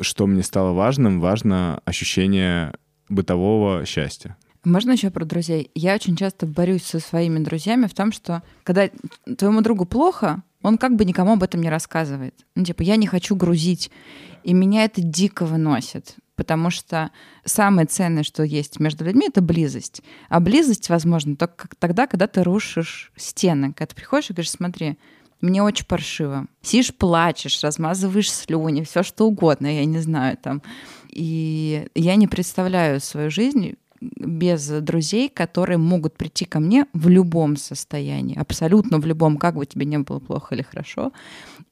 Что 0.00 0.26
мне 0.26 0.44
стало 0.44 0.72
важным? 0.72 1.20
Важно 1.20 1.80
ощущение 1.84 2.72
бытового 3.08 3.84
счастья. 3.84 4.36
Можно 4.64 4.92
еще 4.92 5.10
про 5.10 5.24
друзей? 5.24 5.70
Я 5.76 5.94
очень 5.94 6.16
часто 6.16 6.44
борюсь 6.44 6.82
со 6.82 6.98
своими 6.98 7.38
друзьями 7.38 7.86
в 7.86 7.94
том, 7.94 8.10
что 8.10 8.42
когда 8.64 8.90
твоему 9.38 9.60
другу 9.60 9.86
плохо, 9.86 10.42
он 10.66 10.78
как 10.78 10.96
бы 10.96 11.04
никому 11.04 11.34
об 11.34 11.44
этом 11.44 11.60
не 11.60 11.70
рассказывает. 11.70 12.34
Ну, 12.56 12.64
типа, 12.64 12.82
я 12.82 12.96
не 12.96 13.06
хочу 13.06 13.36
грузить. 13.36 13.88
И 14.42 14.52
меня 14.52 14.84
это 14.84 15.00
дико 15.00 15.46
выносит. 15.46 16.16
Потому 16.34 16.70
что 16.70 17.12
самое 17.44 17.86
ценное, 17.86 18.24
что 18.24 18.42
есть 18.42 18.80
между 18.80 19.04
людьми, 19.04 19.28
это 19.28 19.40
близость. 19.42 20.02
А 20.28 20.40
близость, 20.40 20.88
возможно, 20.88 21.36
только 21.36 21.68
тогда, 21.78 22.08
когда 22.08 22.26
ты 22.26 22.42
рушишь 22.42 23.12
стены. 23.14 23.68
Когда 23.74 23.86
ты 23.86 23.94
приходишь 23.94 24.30
и 24.30 24.32
говоришь, 24.32 24.50
смотри, 24.50 24.98
мне 25.40 25.62
очень 25.62 25.86
паршиво. 25.86 26.46
Сидишь, 26.62 26.92
плачешь, 26.92 27.62
размазываешь 27.62 28.32
слюни, 28.32 28.82
все 28.82 29.04
что 29.04 29.28
угодно, 29.28 29.68
я 29.68 29.84
не 29.84 30.00
знаю 30.00 30.36
там. 30.36 30.62
И 31.10 31.86
я 31.94 32.16
не 32.16 32.26
представляю 32.26 33.00
свою 33.00 33.30
жизнь 33.30 33.76
без 34.00 34.68
друзей, 34.68 35.28
которые 35.28 35.78
могут 35.78 36.16
прийти 36.16 36.44
ко 36.44 36.60
мне 36.60 36.86
в 36.92 37.08
любом 37.08 37.56
состоянии, 37.56 38.38
абсолютно 38.38 38.98
в 38.98 39.06
любом, 39.06 39.36
как 39.36 39.54
бы 39.54 39.66
тебе 39.66 39.86
не 39.86 39.98
было 39.98 40.18
плохо 40.18 40.54
или 40.54 40.62
хорошо, 40.62 41.12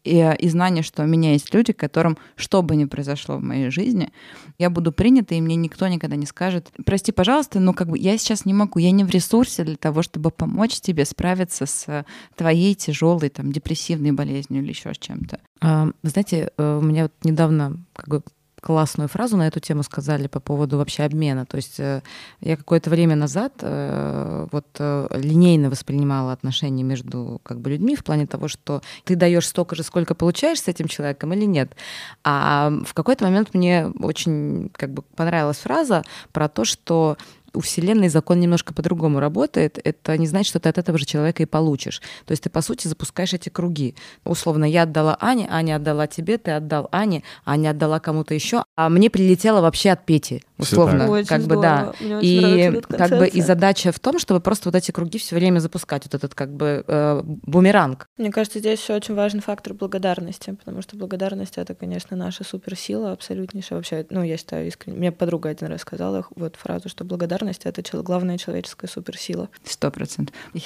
и, 0.05 0.35
и 0.39 0.49
знание, 0.49 0.83
что 0.83 1.03
у 1.03 1.07
меня 1.07 1.33
есть 1.33 1.53
люди, 1.55 1.73
которым, 1.73 2.19
что 2.37 2.63
бы 2.63 2.77
ни 2.77 2.85
произошло 2.85 3.37
в 3.37 3.43
моей 3.43 3.71
жизни, 3.71 4.13
я 4.59 4.71
буду 4.71 4.93
принята, 4.93 5.35
и 5.35 5.41
мне 5.41 5.57
никто 5.57 5.89
никогда 5.89 6.17
не 6.17 6.27
скажет, 6.27 6.71
прости, 6.85 7.13
пожалуйста, 7.13 7.61
но 7.61 7.73
как 7.73 7.89
бы 7.89 7.99
я 7.99 8.17
сейчас 8.19 8.45
не 8.45 8.55
могу, 8.55 8.79
я 8.79 8.91
не 8.91 9.05
в 9.05 9.11
ресурсе 9.11 9.65
для 9.65 9.77
того, 9.77 10.03
чтобы 10.03 10.31
помочь 10.31 10.81
тебе 10.81 11.05
справиться 11.05 11.67
с 11.67 12.05
твоей 12.37 12.75
тяжелой 12.75 13.31
там 13.31 13.53
депрессивной 13.53 14.13
болезнью 14.13 14.63
или 14.63 14.71
еще 14.71 14.93
с 14.93 14.99
чем-то. 14.99 15.41
А, 15.61 15.89
знаете, 16.03 16.51
э, 16.57 16.79
у 16.79 16.83
меня 16.83 17.05
вот 17.05 17.13
недавно 17.23 17.79
как 17.95 18.09
бы 18.09 18.23
классную 18.65 19.09
фразу 19.09 19.37
на 19.37 19.47
эту 19.47 19.61
тему 19.61 19.83
сказали 19.83 20.27
по 20.27 20.41
поводу 20.41 20.79
вообще 20.79 21.03
обмена. 21.03 21.45
То 21.45 21.59
есть 21.59 21.79
э, 21.79 22.01
я 22.41 22.57
какое-то 22.57 22.89
время 22.89 23.15
назад 23.15 23.53
э, 23.61 24.47
вот 24.51 24.67
э, 24.79 25.09
линейно 25.11 25.69
воспринимала 25.69 26.33
отношения 26.33 26.83
между 26.83 27.43
как 27.43 27.61
бы 27.61 27.69
людьми 27.69 27.95
в 27.95 28.03
плане 28.03 28.27
того, 28.27 28.49
что 28.49 28.81
ты 29.05 29.17
даешь 29.17 29.49
столько 29.49 29.77
же, 29.77 29.83
сколько 29.83 30.15
получаешь 30.15 30.63
с 30.63 30.69
этим 30.69 30.89
человеком 30.89 31.35
или 31.35 31.45
нет. 31.45 31.77
А 32.25 32.73
в 32.87 32.95
какой-то 32.95 33.25
момент 33.25 33.53
мне 33.53 33.93
очень 34.01 34.71
как 34.73 34.95
бы 34.95 35.03
понравилась 35.03 35.59
фраза 35.59 36.03
про 36.33 36.49
то, 36.49 36.65
что 36.65 37.19
у 37.55 37.61
Вселенной 37.61 38.09
закон 38.09 38.41
немножко 38.41 38.75
по-другому 38.75 39.21
работает. 39.21 39.79
Это 39.83 40.19
не 40.19 40.27
значит, 40.27 40.49
что 40.51 40.61
ты 40.61 40.69
от 40.69 40.79
этого 40.79 40.99
же 40.99 41.05
человека 41.05 41.43
и 41.43 41.47
получишь. 41.47 42.03
То 42.27 42.33
есть 42.33 42.43
ты, 42.43 42.51
по 42.51 42.61
сути, 42.61 42.89
запускаешь 42.89 43.33
эти 43.33 43.49
круги. 43.49 43.95
Условно, 44.25 44.65
я 44.65 44.83
отдала 44.83 45.17
Ане, 45.21 45.47
Аня 45.51 45.77
отдала 45.77 46.07
тебе, 46.07 46.39
ты 46.39 46.51
отдал 46.51 46.89
Ане, 46.93 47.23
Аня 47.45 47.71
отдала 47.71 48.01
кому-то 48.01 48.35
еще, 48.35 48.65
а 48.77 48.89
мне 48.89 49.11
прилетело 49.11 49.61
вообще 49.61 49.91
от 49.91 50.05
Пети 50.05 50.43
условно, 50.59 51.09
очень 51.11 51.27
как 51.27 51.43
бы 51.43 51.57
да. 51.57 51.93
И 52.01 52.81
как 52.89 53.11
бы 53.11 53.27
и 53.27 53.41
задача 53.41 53.93
в 53.93 53.99
том, 53.99 54.19
чтобы 54.19 54.41
просто 54.41 54.69
вот 54.69 54.77
эти 54.77 54.91
круги 54.91 55.19
все 55.19 55.37
время 55.37 55.59
запускать, 55.59 56.05
вот 56.05 56.15
этот 56.15 56.35
как 56.35 56.55
бы 56.55 56.85
э, 56.87 57.23
бумеранг. 57.25 58.09
Мне 58.17 58.31
кажется, 58.31 58.59
здесь 58.59 58.81
еще 58.81 58.95
очень 58.95 59.15
важен 59.15 59.41
фактор 59.41 59.75
благодарности, 59.75 60.53
потому 60.53 60.83
что 60.83 60.97
благодарность 60.97 61.59
это, 61.59 61.75
конечно, 61.75 62.17
наша 62.17 62.45
суперсила 62.45 63.13
абсолютнейшая 63.13 63.79
вообще. 63.79 64.07
Ну, 64.11 64.23
я 64.23 64.37
считаю 64.37 64.67
искренне. 64.67 64.99
Мне 64.99 65.13
подруга 65.13 65.51
один 65.51 65.69
раз 65.69 65.81
сказала 65.81 66.25
вот 66.37 66.57
фразу, 66.57 66.89
что 66.89 67.05
благодарность 67.05 67.63
это 67.65 67.83
главная 68.03 68.39
человеческая 68.39 68.89
суперсила. 68.89 69.49
Сто 69.65 69.91
процентов. 69.91 70.35
Я, 70.55 70.61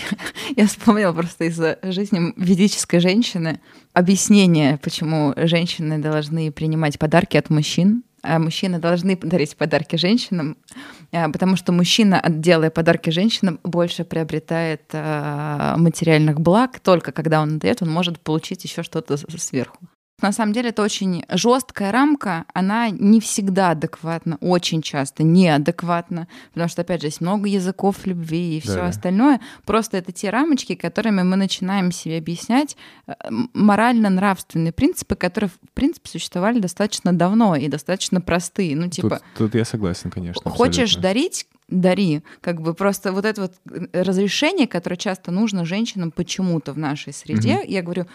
я 0.57 0.66
вспомнила 0.66 1.12
просто 1.12 1.44
из 1.44 1.59
жизни 1.83 2.33
ведической 2.37 3.01
женщины 3.01 3.61
объяснение, 3.92 4.79
почему 4.79 5.35
женщины 5.37 5.98
должны 5.98 6.53
принимать 6.53 6.98
подарки 6.98 7.37
от 7.37 7.51
мужчин 7.51 8.05
мужчины 8.22 8.78
должны 8.78 9.16
дарить 9.16 9.57
подарки 9.57 9.96
женщинам, 9.96 10.57
а, 11.12 11.28
потому 11.31 11.57
что 11.57 11.72
мужчина, 11.72 12.22
делая 12.28 12.70
подарки 12.70 13.11
женщинам, 13.11 13.61
больше 13.62 14.04
приобретает 14.04 14.83
а, 14.92 15.76
материальных 15.76 16.40
благ. 16.40 16.81
Только 16.81 17.12
когда 17.12 17.40
он 17.40 17.59
дает, 17.59 17.83
он 17.83 17.90
может 17.90 18.20
получить 18.20 18.64
еще 18.64 18.83
что-то 18.83 19.16
сверху. 19.16 19.78
На 20.20 20.33
самом 20.33 20.52
деле 20.52 20.70
это 20.70 20.83
очень 20.83 21.24
жесткая 21.28 21.92
рамка, 21.92 22.44
она 22.52 22.90
не 22.90 23.20
всегда 23.20 23.70
адекватна, 23.70 24.37
очень 24.40 24.83
часто 24.83 25.22
неадекватна, 25.22 26.26
потому 26.52 26.68
что, 26.68 26.83
опять 26.83 27.02
же, 27.02 27.07
есть 27.07 27.20
много 27.20 27.48
языков 27.48 28.04
любви 28.04 28.57
и 28.57 28.61
все 28.61 28.74
да. 28.74 28.88
остальное. 28.88 29.40
Просто 29.64 29.96
это 29.96 30.11
те 30.11 30.31
рамочки, 30.31 30.74
которыми 30.74 31.22
мы 31.22 31.37
начинаем 31.37 31.92
себе 31.92 32.18
объяснять 32.18 32.76
э, 33.07 33.12
морально-нравственные 33.54 34.72
принципы, 34.72 35.14
которые, 35.14 35.50
в 35.50 35.72
принципе, 35.74 36.09
существовали 36.09 36.59
достаточно 36.59 37.12
давно 37.12 37.54
и 37.54 37.68
достаточно 37.68 38.20
простые. 38.20 38.74
Ну, 38.74 38.88
типа... 38.88 39.20
Тут, 39.37 39.52
тут 39.52 39.54
я 39.54 39.64
согласен, 39.64 40.11
конечно. 40.11 40.50
Хочешь 40.50 40.96
абсолютно. 40.96 41.02
дарить 41.02 41.46
дари. 41.68 42.22
Как 42.40 42.61
бы 42.61 42.74
просто 42.74 43.12
вот 43.12 43.24
это 43.24 43.42
вот 43.42 43.54
э, 43.70 44.02
разрешение, 44.02 44.66
которое 44.66 44.96
часто 44.96 45.31
нужно 45.31 45.64
женщинам 45.64 46.11
почему-то 46.11 46.72
в 46.72 46.78
нашей 46.78 47.12
среде, 47.12 47.57
mm-hmm. 47.57 47.68
я 47.68 47.83
говорю 47.83 48.07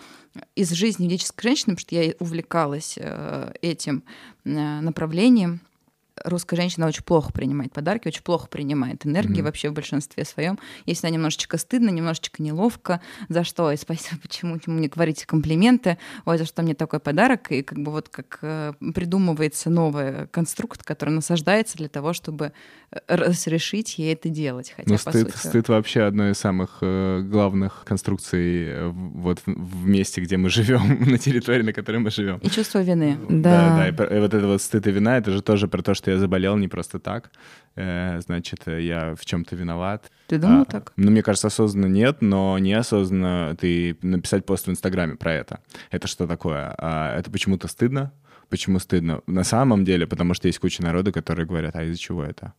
из 0.55 0.71
жизни 0.71 1.07
ведической 1.07 1.49
женщины, 1.49 1.75
потому 1.75 1.79
что 1.79 1.95
я 1.95 2.13
увлекалась 2.19 2.97
э, 2.97 3.53
этим 3.61 4.03
э, 4.45 4.49
направлением, 4.81 5.61
русская 6.23 6.56
женщина 6.56 6.88
очень 6.88 7.04
плохо 7.04 7.32
принимает 7.32 7.73
подарки, 7.73 8.08
очень 8.08 8.23
плохо 8.23 8.47
принимает 8.47 9.06
энергии 9.06 9.39
mm-hmm. 9.39 9.43
вообще 9.43 9.69
в 9.69 9.73
большинстве 9.73 10.26
своем. 10.26 10.60
Ей 10.86 10.93
всегда 10.93 11.10
немножечко 11.10 11.58
стыдно, 11.58 11.89
немножечко 11.89 12.41
неловко. 12.43 13.02
За 13.30 13.43
что? 13.43 13.71
И 13.71 13.78
спасибо, 13.78 14.21
почему 14.21 14.60
мне 14.67 14.88
говорите 14.88 15.26
комплименты. 15.26 15.97
Ой, 16.26 16.38
за 16.38 16.45
что 16.45 16.62
мне 16.62 16.76
такой 16.76 16.99
подарок? 16.99 17.52
И 17.52 17.63
как 17.63 17.80
бы 17.80 17.91
вот 17.91 18.10
как 18.10 18.39
э, 18.41 18.73
придумывается 18.93 19.69
новый 19.69 20.28
конструкт, 20.28 20.84
который 20.84 21.10
насаждается 21.10 21.78
для 21.78 21.89
того, 21.89 22.13
чтобы 22.13 22.54
э, 22.91 22.99
разрешить 23.08 23.97
ей 23.97 24.13
это 24.13 24.30
делать. 24.30 24.73
Хотя, 24.76 24.91
ну, 24.91 24.97
стыд, 24.97 25.32
сути... 25.32 25.47
стыд 25.47 25.69
вообще 25.69 26.04
одно 26.04 26.30
из 26.30 26.38
самых 26.38 26.78
э, 26.82 27.21
главных 27.21 27.84
конструкций 27.86 28.67
э, 28.67 28.88
вот 28.89 29.39
в, 29.45 29.47
в 29.47 29.88
месте, 29.88 30.21
где 30.21 30.38
мы 30.38 30.49
живем, 30.49 31.04
на 31.10 31.17
территории, 31.17 31.63
на 31.63 31.73
которой 31.73 31.97
мы 31.97 32.12
живем. 32.12 32.38
И 32.38 32.49
чувство 32.49 32.80
вины. 32.82 33.17
Да, 33.30 33.69
да. 33.69 33.91
да 33.91 34.06
и, 34.06 34.17
и 34.17 34.19
вот 34.19 34.34
это 34.34 34.47
вот 34.47 34.62
стыд 34.62 34.86
и 34.88 34.91
вина, 34.91 35.17
это 35.17 35.32
же 35.32 35.41
тоже 35.41 35.67
про 35.67 35.82
то, 35.82 35.93
что 35.93 36.02
я 36.11 36.17
заболел 36.17 36.57
не 36.57 36.67
просто 36.67 36.99
так, 36.99 37.31
э, 37.75 38.19
значит, 38.21 38.67
я 38.67 39.15
в 39.15 39.25
чем-то 39.25 39.55
виноват. 39.55 40.11
Ты 40.27 40.37
думал 40.37 40.61
а, 40.61 40.65
так? 40.65 40.93
Ну, 40.95 41.11
мне 41.11 41.21
кажется, 41.21 41.47
осознанно 41.47 41.87
нет, 41.87 42.21
но 42.21 42.57
неосознанно 42.59 43.55
ты 43.59 43.97
написать 44.01 44.45
пост 44.45 44.67
в 44.67 44.71
Инстаграме 44.71 45.15
про 45.15 45.33
это. 45.33 45.59
Это 45.91 46.07
что 46.07 46.27
такое? 46.27 46.73
А, 46.77 47.17
это 47.17 47.31
почему-то 47.31 47.67
стыдно. 47.67 48.11
Почему 48.49 48.79
стыдно? 48.79 49.21
На 49.27 49.43
самом 49.43 49.83
деле, 49.83 50.05
потому 50.05 50.33
что 50.33 50.47
есть 50.47 50.59
куча 50.59 50.83
народа, 50.83 51.11
которые 51.11 51.47
говорят, 51.47 51.75
а 51.75 51.83
из-за 51.83 51.97
чего 51.97 52.23
это? 52.23 52.53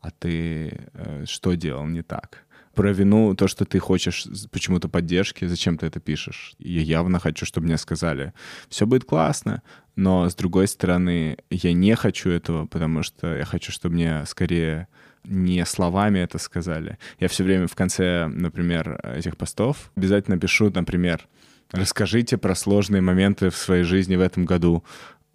А 0.00 0.10
ты 0.10 0.88
э, 0.92 1.24
что 1.26 1.54
делал 1.54 1.86
не 1.86 2.02
так? 2.02 2.44
про 2.74 2.92
вину, 2.92 3.34
то, 3.34 3.48
что 3.48 3.64
ты 3.64 3.78
хочешь 3.78 4.26
почему-то 4.50 4.88
поддержки, 4.88 5.46
зачем 5.46 5.78
ты 5.78 5.86
это 5.86 6.00
пишешь. 6.00 6.54
Я 6.58 6.82
явно 6.82 7.18
хочу, 7.18 7.46
чтобы 7.46 7.66
мне 7.66 7.78
сказали, 7.78 8.32
все 8.68 8.86
будет 8.86 9.04
классно, 9.04 9.62
но 9.96 10.28
с 10.28 10.34
другой 10.34 10.68
стороны, 10.68 11.38
я 11.50 11.72
не 11.72 11.94
хочу 11.94 12.30
этого, 12.30 12.66
потому 12.66 13.02
что 13.02 13.36
я 13.36 13.44
хочу, 13.44 13.72
чтобы 13.72 13.94
мне 13.94 14.24
скорее 14.26 14.88
не 15.24 15.64
словами 15.64 16.18
это 16.18 16.38
сказали. 16.38 16.98
Я 17.18 17.28
все 17.28 17.44
время 17.44 17.66
в 17.66 17.74
конце, 17.74 18.26
например, 18.26 19.00
этих 19.02 19.36
постов 19.36 19.90
обязательно 19.96 20.38
пишу, 20.38 20.70
например, 20.70 21.26
расскажите 21.72 22.36
про 22.36 22.54
сложные 22.54 23.02
моменты 23.02 23.50
в 23.50 23.56
своей 23.56 23.84
жизни 23.84 24.16
в 24.16 24.20
этом 24.20 24.44
году 24.44 24.84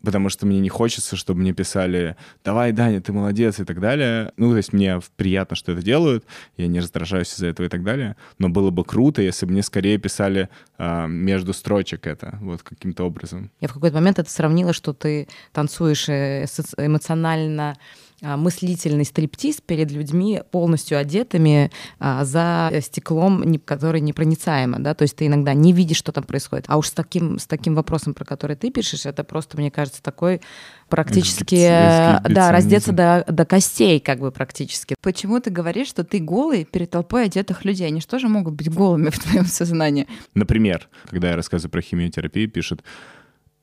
потому 0.03 0.29
что 0.29 0.45
мне 0.45 0.59
не 0.59 0.69
хочется, 0.69 1.15
чтобы 1.15 1.41
мне 1.41 1.53
писали 1.53 2.15
«давай, 2.43 2.71
Даня, 2.71 3.01
ты 3.01 3.11
молодец» 3.13 3.59
и 3.59 3.63
так 3.63 3.79
далее. 3.79 4.31
Ну, 4.37 4.51
то 4.51 4.57
есть 4.57 4.73
мне 4.73 4.99
приятно, 5.15 5.55
что 5.55 5.71
это 5.71 5.81
делают, 5.81 6.25
я 6.57 6.67
не 6.67 6.79
раздражаюсь 6.79 7.33
из-за 7.33 7.47
этого 7.47 7.65
и 7.65 7.69
так 7.69 7.83
далее, 7.83 8.15
но 8.37 8.49
было 8.49 8.69
бы 8.69 8.83
круто, 8.83 9.21
если 9.21 9.45
бы 9.45 9.53
мне 9.53 9.63
скорее 9.63 9.97
писали 9.97 10.49
а, 10.77 11.07
между 11.07 11.53
строчек 11.53 12.07
это, 12.07 12.37
вот 12.41 12.63
каким-то 12.63 13.03
образом. 13.03 13.51
Я 13.59 13.67
в 13.67 13.73
какой-то 13.73 13.95
момент 13.95 14.19
это 14.19 14.29
сравнила, 14.29 14.73
что 14.73 14.93
ты 14.93 15.27
танцуешь 15.51 16.09
э, 16.09 16.45
эмоционально 16.77 17.77
мыслительный 18.21 19.05
стриптиз 19.05 19.61
перед 19.61 19.91
людьми 19.91 20.41
полностью 20.51 20.97
одетыми 20.97 21.71
а, 21.99 22.25
за 22.25 22.71
стеклом, 22.81 23.43
не, 23.43 23.57
который 23.57 24.01
непроницаемо, 24.01 24.79
да, 24.79 24.93
то 24.93 25.03
есть 25.03 25.15
ты 25.15 25.27
иногда 25.27 25.53
не 25.53 25.73
видишь, 25.73 25.97
что 25.97 26.11
там 26.11 26.23
происходит. 26.23 26.65
А 26.67 26.77
уж 26.77 26.87
с 26.87 26.91
таким, 26.91 27.39
с 27.39 27.47
таким 27.47 27.75
вопросом, 27.75 28.13
про 28.13 28.25
который 28.25 28.55
ты 28.55 28.71
пишешь, 28.71 29.05
это 29.05 29.23
просто, 29.23 29.57
мне 29.57 29.71
кажется, 29.71 30.01
такой 30.03 30.41
практически, 30.89 31.55
э, 31.55 32.19
да, 32.29 32.51
раздеться 32.51 32.91
до, 32.91 33.23
до 33.27 33.45
костей, 33.45 33.99
как 33.99 34.19
бы 34.19 34.31
практически. 34.31 34.95
Почему 35.01 35.39
ты 35.39 35.49
говоришь, 35.49 35.87
что 35.87 36.03
ты 36.03 36.19
голый 36.19 36.65
перед 36.65 36.89
толпой 36.89 37.25
одетых 37.25 37.63
людей? 37.63 37.87
Они 37.87 38.01
что 38.01 38.19
же 38.19 38.27
могут 38.27 38.55
быть 38.55 38.69
голыми 38.69 39.09
в 39.09 39.19
твоем 39.19 39.45
сознании? 39.45 40.07
Например, 40.33 40.89
когда 41.09 41.29
я 41.29 41.35
рассказываю 41.35 41.71
про 41.71 41.81
химиотерапию, 41.81 42.49
пишут, 42.49 42.83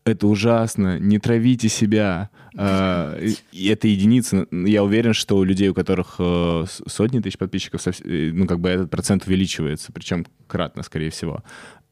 это 0.07 0.29
ужасно, 0.29 0.99
не 1.01 1.19
травите 1.19 1.69
себя. 1.69 2.31
А, 2.57 3.19
это 3.53 3.89
единица. 3.89 4.47
Я 4.53 4.85
уверен, 4.85 5.13
что 5.13 5.37
у 5.37 5.43
людей, 5.43 5.69
у 5.69 5.75
которых 5.75 6.17
э, 6.21 6.65
сотни 6.87 7.19
тысяч 7.19 7.37
подписчиков, 7.37 7.83
э, 7.87 8.31
ну, 8.33 8.47
как 8.47 8.61
бы 8.61 8.69
этот 8.69 8.89
процент 8.89 9.27
увеличивается, 9.27 9.93
причем 9.93 10.25
кратно, 10.47 10.85
скорее 10.85 11.11
всего. 11.11 11.43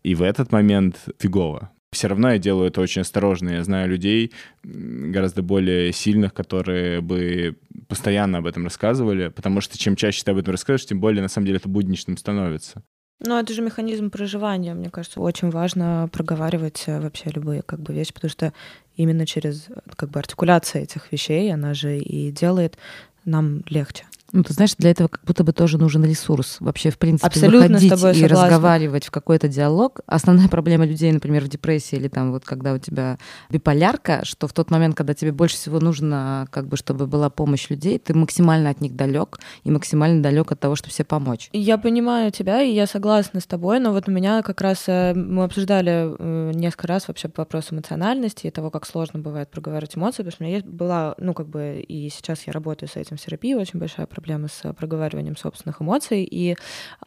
И 0.04 0.14
в 0.14 0.22
этот 0.22 0.52
момент 0.52 1.00
фигово. 1.18 1.72
Все 1.90 2.06
равно 2.06 2.32
я 2.32 2.38
делаю 2.38 2.68
это 2.68 2.80
очень 2.80 3.02
осторожно. 3.02 3.50
Я 3.50 3.64
знаю 3.64 3.88
людей 3.88 4.32
гораздо 4.62 5.42
более 5.42 5.92
сильных, 5.92 6.34
которые 6.34 7.00
бы 7.00 7.56
постоянно 7.88 8.38
об 8.38 8.46
этом 8.46 8.64
рассказывали, 8.64 9.28
потому 9.28 9.60
что 9.60 9.76
чем 9.76 9.96
чаще 9.96 10.22
ты 10.24 10.30
об 10.30 10.38
этом 10.38 10.52
расскажешь, 10.52 10.86
тем 10.86 11.00
более 11.00 11.22
на 11.22 11.28
самом 11.28 11.46
деле 11.46 11.58
это 11.58 11.68
будничным 11.68 12.16
становится. 12.16 12.82
Ну, 13.20 13.38
это 13.38 13.52
же 13.52 13.62
механизм 13.62 14.10
проживания, 14.10 14.74
мне 14.74 14.90
кажется. 14.90 15.20
Очень 15.20 15.50
важно 15.50 16.08
проговаривать 16.12 16.84
э, 16.86 17.00
вообще 17.00 17.30
любые 17.30 17.62
как 17.62 17.80
бы 17.80 17.94
вещи, 17.94 18.12
потому 18.12 18.30
что 18.30 18.52
именно 18.96 19.26
через 19.26 19.68
как 19.96 20.10
бы 20.10 20.18
артикуляция 20.18 20.82
этих 20.82 21.10
вещей, 21.12 21.52
она 21.52 21.74
же 21.74 21.98
и 21.98 22.30
делает 22.30 22.76
нам 23.24 23.62
легче. 23.68 24.04
Ну, 24.34 24.42
ты 24.42 24.52
знаешь, 24.52 24.74
для 24.76 24.90
этого 24.90 25.06
как 25.06 25.20
будто 25.24 25.44
бы 25.44 25.52
тоже 25.52 25.78
нужен 25.78 26.04
ресурс. 26.04 26.56
Вообще, 26.58 26.90
в 26.90 26.98
принципе, 26.98 27.28
Абсолютно 27.28 27.68
выходить 27.68 27.84
и 27.84 27.88
согласна. 27.88 28.28
разговаривать 28.28 29.04
в 29.04 29.12
какой-то 29.12 29.46
диалог. 29.46 30.00
Основная 30.06 30.48
проблема 30.50 30.84
людей, 30.84 31.12
например, 31.12 31.44
в 31.44 31.48
депрессии 31.48 31.94
или 31.94 32.08
там 32.08 32.32
вот 32.32 32.44
когда 32.44 32.72
у 32.72 32.78
тебя 32.78 33.16
биполярка, 33.48 34.24
что 34.24 34.48
в 34.48 34.52
тот 34.52 34.72
момент, 34.72 34.96
когда 34.96 35.14
тебе 35.14 35.30
больше 35.30 35.54
всего 35.54 35.78
нужно, 35.78 36.48
как 36.50 36.66
бы, 36.66 36.76
чтобы 36.76 37.06
была 37.06 37.30
помощь 37.30 37.70
людей, 37.70 38.00
ты 38.00 38.12
максимально 38.12 38.70
от 38.70 38.80
них 38.80 38.96
далек 38.96 39.38
и 39.62 39.70
максимально 39.70 40.20
далек 40.20 40.50
от 40.50 40.58
того, 40.58 40.74
чтобы 40.74 40.92
себе 40.92 41.04
помочь. 41.04 41.48
Я 41.52 41.78
понимаю 41.78 42.32
тебя, 42.32 42.60
и 42.60 42.74
я 42.74 42.88
согласна 42.88 43.38
с 43.38 43.46
тобой, 43.46 43.78
но 43.78 43.92
вот 43.92 44.08
у 44.08 44.10
меня 44.10 44.42
как 44.42 44.60
раз 44.62 44.88
э, 44.88 45.14
мы 45.14 45.44
обсуждали 45.44 46.12
э, 46.18 46.50
несколько 46.54 46.88
раз 46.88 47.06
вообще 47.06 47.30
вопрос 47.36 47.72
эмоциональности 47.72 48.48
и 48.48 48.50
того, 48.50 48.70
как 48.70 48.84
сложно 48.84 49.20
бывает 49.20 49.48
проговаривать 49.48 49.96
эмоции, 49.96 50.24
потому 50.24 50.32
что 50.32 50.42
у 50.42 50.46
меня 50.46 50.56
есть, 50.56 50.66
была, 50.66 51.14
ну, 51.18 51.34
как 51.34 51.46
бы, 51.46 51.84
и 51.86 52.08
сейчас 52.08 52.48
я 52.48 52.52
работаю 52.52 52.88
с 52.88 52.96
этим 52.96 53.16
в 53.16 53.20
терапии, 53.20 53.54
очень 53.54 53.78
большая 53.78 54.06
проблема 54.08 54.23
проблемы 54.24 54.48
с 54.48 54.72
проговариванием 54.72 55.36
собственных 55.36 55.82
эмоций, 55.82 56.24
и 56.24 56.56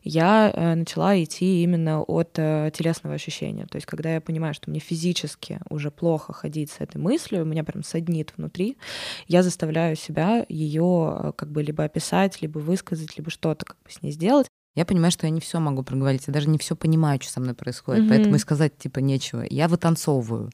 я 0.03 0.51
э, 0.53 0.75
начала 0.75 1.21
идти 1.21 1.63
именно 1.63 2.03
от 2.03 2.37
э, 2.37 2.71
телесного 2.71 3.15
ощущения. 3.15 3.65
То 3.65 3.77
есть, 3.77 3.87
когда 3.87 4.13
я 4.13 4.21
понимаю, 4.21 4.53
что 4.53 4.69
мне 4.69 4.79
физически 4.79 5.59
уже 5.69 5.89
плохо 5.89 6.31
ходить 6.31 6.69
с 6.69 6.79
этой 6.79 6.97
мыслью, 6.97 7.41
у 7.41 7.45
меня 7.45 7.63
прям 7.63 7.83
саднит 7.83 8.33
внутри, 8.37 8.77
я 9.27 9.41
заставляю 9.41 9.95
себя 9.95 10.45
ее 10.47 11.17
э, 11.19 11.31
как 11.35 11.51
бы 11.51 11.63
либо 11.63 11.83
описать, 11.83 12.39
либо 12.41 12.59
высказать, 12.59 13.17
либо 13.17 13.31
что-то 13.31 13.65
как 13.65 13.77
бы 13.83 13.91
с 13.91 14.03
ней 14.03 14.11
сделать. 14.11 14.47
Я 14.75 14.85
понимаю, 14.85 15.11
что 15.11 15.25
я 15.25 15.31
не 15.31 15.41
все 15.41 15.59
могу 15.59 15.81
проговорить, 15.81 16.25
я 16.27 16.33
даже 16.33 16.49
не 16.49 16.59
все 16.59 16.75
понимаю, 16.75 17.19
что 17.19 17.31
со 17.31 17.39
мной 17.39 17.55
происходит, 17.55 18.03
mm-hmm. 18.03 18.09
поэтому 18.09 18.35
и 18.35 18.39
сказать 18.39 18.77
типа 18.77 18.99
нечего. 18.99 19.43
Я 19.49 19.67
вытанцовываю. 19.67 20.51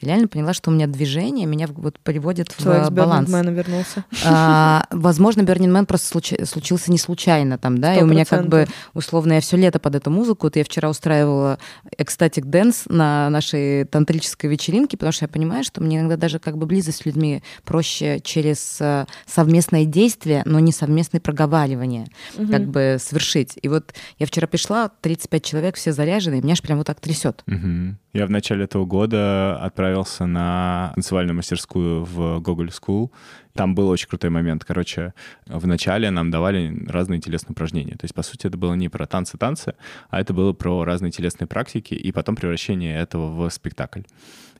Я 0.00 0.08
реально 0.08 0.28
поняла, 0.28 0.52
что 0.52 0.70
у 0.70 0.74
меня 0.74 0.86
движение 0.86 1.46
меня 1.46 1.66
вот 1.68 1.98
приводит 2.00 2.54
Человек 2.56 2.88
в 2.88 2.92
баланс. 2.92 3.28
Человек 3.28 3.56
вернулся. 3.56 4.04
А, 4.24 4.86
возможно, 4.90 5.42
Burning 5.42 5.72
Man 5.72 5.86
просто 5.86 6.06
случ... 6.06 6.32
случился 6.44 6.90
не 6.90 6.98
случайно 6.98 7.58
там, 7.58 7.78
да, 7.78 7.94
100%. 7.94 8.00
и 8.00 8.02
у 8.02 8.06
меня 8.06 8.24
как 8.24 8.48
бы 8.48 8.66
условно 8.94 9.34
я 9.34 9.40
все 9.40 9.56
лето 9.56 9.78
под 9.78 9.96
эту 9.96 10.10
музыку. 10.10 10.46
Вот 10.46 10.56
я 10.56 10.64
вчера 10.64 10.88
устраивала 10.88 11.58
ecstatic 11.98 12.46
dance 12.46 12.84
на 12.88 13.30
нашей 13.30 13.84
тантрической 13.84 14.50
вечеринке, 14.50 14.96
потому 14.96 15.12
что 15.12 15.24
я 15.24 15.28
понимаю, 15.28 15.64
что 15.64 15.82
мне 15.82 15.98
иногда 15.98 16.16
даже 16.16 16.38
как 16.38 16.56
бы 16.56 16.66
близость 16.66 16.98
с 16.98 17.06
людьми 17.06 17.42
проще 17.64 18.20
через 18.20 18.78
э, 18.80 19.06
совместное 19.26 19.84
действие, 19.84 20.42
но 20.44 20.60
не 20.60 20.72
совместное 20.72 21.20
проговаривание, 21.20 22.06
угу. 22.36 22.50
как 22.50 22.66
бы 22.66 22.96
совершить. 23.00 23.58
И 23.60 23.68
вот 23.68 23.94
я 24.18 24.26
вчера 24.26 24.46
пришла, 24.46 24.90
35 25.00 25.44
человек, 25.44 25.76
все 25.76 25.92
заряжены, 25.92 26.38
и 26.38 26.42
меня 26.42 26.52
аж 26.52 26.62
прям 26.62 26.78
вот 26.78 26.86
так 26.86 27.00
трясет. 27.00 27.42
Угу. 27.46 27.96
Я 28.14 28.26
в 28.26 28.30
начале 28.30 28.64
этого 28.64 28.84
года 28.84 29.58
отправился 29.64 30.26
на 30.26 30.92
танцевальную 30.94 31.36
мастерскую 31.36 32.04
в 32.04 32.40
Google 32.40 32.66
School. 32.66 33.10
Там 33.54 33.74
был 33.74 33.88
очень 33.88 34.08
крутой 34.08 34.30
момент. 34.30 34.64
Короче, 34.64 35.14
в 35.46 35.66
начале 35.66 36.10
нам 36.10 36.30
давали 36.30 36.86
разные 36.88 37.20
телесные 37.20 37.52
упражнения. 37.52 37.92
То 37.92 38.04
есть, 38.04 38.14
по 38.14 38.22
сути, 38.22 38.46
это 38.46 38.56
было 38.56 38.74
не 38.74 38.88
про 38.88 39.06
танцы-танцы, 39.06 39.74
а 40.10 40.20
это 40.20 40.32
было 40.32 40.52
про 40.52 40.84
разные 40.84 41.12
телесные 41.12 41.46
практики 41.46 41.94
и 41.94 42.12
потом 42.12 42.36
превращение 42.36 42.96
этого 42.98 43.28
в 43.28 43.50
спектакль. 43.50 44.02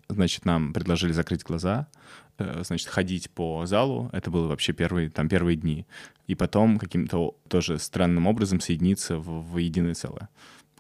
Значит, 0.09 0.45
нам 0.45 0.73
предложили 0.73 1.13
закрыть 1.13 1.43
глаза, 1.43 1.87
э, 2.39 2.63
значит, 2.65 2.89
ходить 2.89 3.31
по 3.31 3.65
залу. 3.67 4.11
Это 4.13 4.31
было 4.31 4.47
вообще 4.47 4.73
первые, 4.73 5.11
там, 5.11 5.29
первые 5.29 5.57
дни. 5.57 5.87
И 6.27 6.35
потом 6.35 6.79
каким-то 6.79 7.35
тоже 7.49 7.79
странным 7.79 8.27
образом 8.27 8.61
соединиться 8.61 9.17
в, 9.17 9.53
в 9.53 9.59
единое 9.59 9.95
целое 9.95 10.29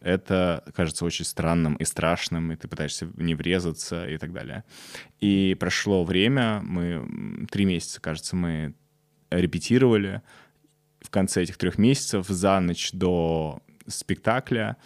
это 0.03 0.65
кажется 0.75 1.05
очень 1.05 1.25
странным 1.25 1.75
и 1.77 1.85
страшным, 1.85 2.53
и 2.53 2.57
ты 2.57 2.69
пытаешься 2.69 3.09
не 3.17 3.35
врезаться 3.35 4.09
и 4.09 4.19
так 4.19 4.33
далее. 4.33 4.65
И 5.21 5.57
прошло 5.59 6.05
время, 6.05 6.61
мы 6.63 7.47
три 7.51 7.65
месяца, 7.65 8.01
кажется, 8.01 8.37
мы 8.37 8.75
репетировали. 9.31 10.23
В 11.01 11.11
конце 11.11 11.43
этих 11.43 11.57
трех 11.57 11.79
месяцев 11.79 12.27
за 12.29 12.61
ночь 12.61 12.91
до 12.93 13.61
спектакля 13.87 14.77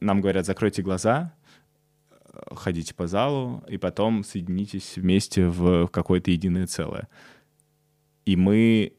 нам 0.00 0.20
говорят, 0.20 0.46
закройте 0.46 0.82
глаза, 0.82 1.32
ходите 2.52 2.94
по 2.94 3.06
залу, 3.06 3.62
и 3.68 3.76
потом 3.76 4.24
соединитесь 4.24 4.96
вместе 4.96 5.46
в 5.46 5.86
какое-то 5.88 6.30
единое 6.30 6.66
целое. 6.66 7.08
И 8.24 8.36
мы 8.36 8.94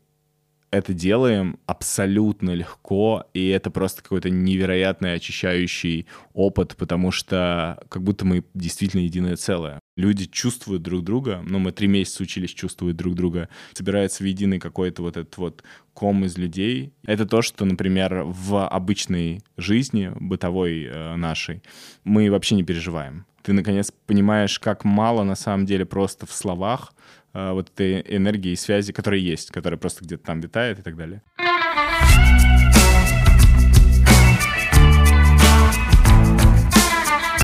это 0.74 0.92
делаем 0.96 1.60
абсолютно 1.68 2.50
легко, 2.50 3.26
и 3.36 3.48
это 3.50 3.70
просто 3.70 4.02
какой-то 4.02 4.32
невероятный 4.32 5.14
очищающий 5.14 6.08
опыт, 6.34 6.76
потому 6.78 7.12
что 7.12 7.80
как 7.90 8.02
будто 8.02 8.26
мы 8.26 8.44
действительно 8.56 9.02
единое 9.02 9.36
целое. 9.36 9.80
Люди 9.96 10.26
чувствуют 10.26 10.82
друг 10.82 11.04
друга, 11.04 11.44
ну, 11.46 11.60
мы 11.60 11.74
три 11.74 11.86
месяца 11.86 12.24
учились 12.24 12.50
чувствовать 12.50 12.96
друг 12.96 13.14
друга, 13.14 13.50
собирается 13.74 14.24
в 14.24 14.26
единый 14.26 14.58
какой-то 14.58 15.04
вот 15.04 15.16
этот 15.16 15.38
вот 15.38 15.64
ком 15.94 16.26
из 16.26 16.40
людей. 16.40 16.92
Это 17.06 17.28
то, 17.28 17.44
что, 17.44 17.66
например, 17.66 18.24
в 18.26 18.68
обычной 18.68 19.44
жизни, 19.58 20.12
бытовой 20.20 20.86
э, 20.86 21.16
нашей, 21.16 21.62
мы 22.04 22.32
вообще 22.32 22.56
не 22.56 22.64
переживаем. 22.64 23.28
Ты, 23.44 23.54
наконец, 23.54 23.94
понимаешь, 24.08 24.58
как 24.58 24.86
мало 24.86 25.24
на 25.24 25.36
самом 25.36 25.68
деле 25.68 25.86
просто 25.86 26.26
в 26.26 26.32
словах 26.32 26.94
вот 27.34 27.70
этой 27.72 28.02
энергии 28.16 28.52
и 28.52 28.56
связи, 28.56 28.94
которая 28.94 29.20
есть, 29.20 29.52
которая 29.52 29.78
просто 29.78 30.06
где-то 30.06 30.24
там 30.24 30.40
витает 30.40 30.80
и 30.80 30.82
так 30.82 30.96
далее. 30.96 31.22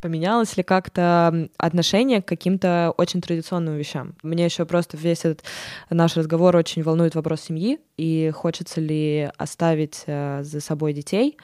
Поменялось 0.01 0.55
ли 0.55 0.63
как-то 0.63 1.49
отношение 1.57 2.21
к 2.21 2.25
каким-то 2.25 2.93
очень 2.97 3.21
традиционным 3.21 3.75
вещам? 3.75 4.15
Мне 4.23 4.45
еще 4.45 4.65
просто 4.65 4.95
весь 4.95 5.25
этот 5.25 5.43
наш 5.89 6.15
разговор 6.15 6.55
очень 6.55 6.83
волнует 6.83 7.15
вопрос 7.15 7.41
семьи, 7.41 7.79
и 7.97 8.31
хочется 8.33 8.79
ли 8.79 9.29
оставить 9.37 10.03
э, 10.05 10.41
за 10.43 10.61
собой 10.61 10.93
детей, 10.93 11.37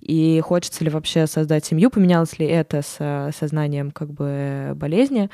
и 0.00 0.40
хочется 0.40 0.84
ли 0.84 0.90
вообще 0.90 1.26
создать 1.26 1.64
семью, 1.64 1.90
поменялось 1.90 2.38
ли 2.38 2.46
это 2.46 2.82
с 2.82 3.32
сознанием 3.36 3.90
как 3.90 4.12
бы 4.12 4.72
болезни, 4.76 5.30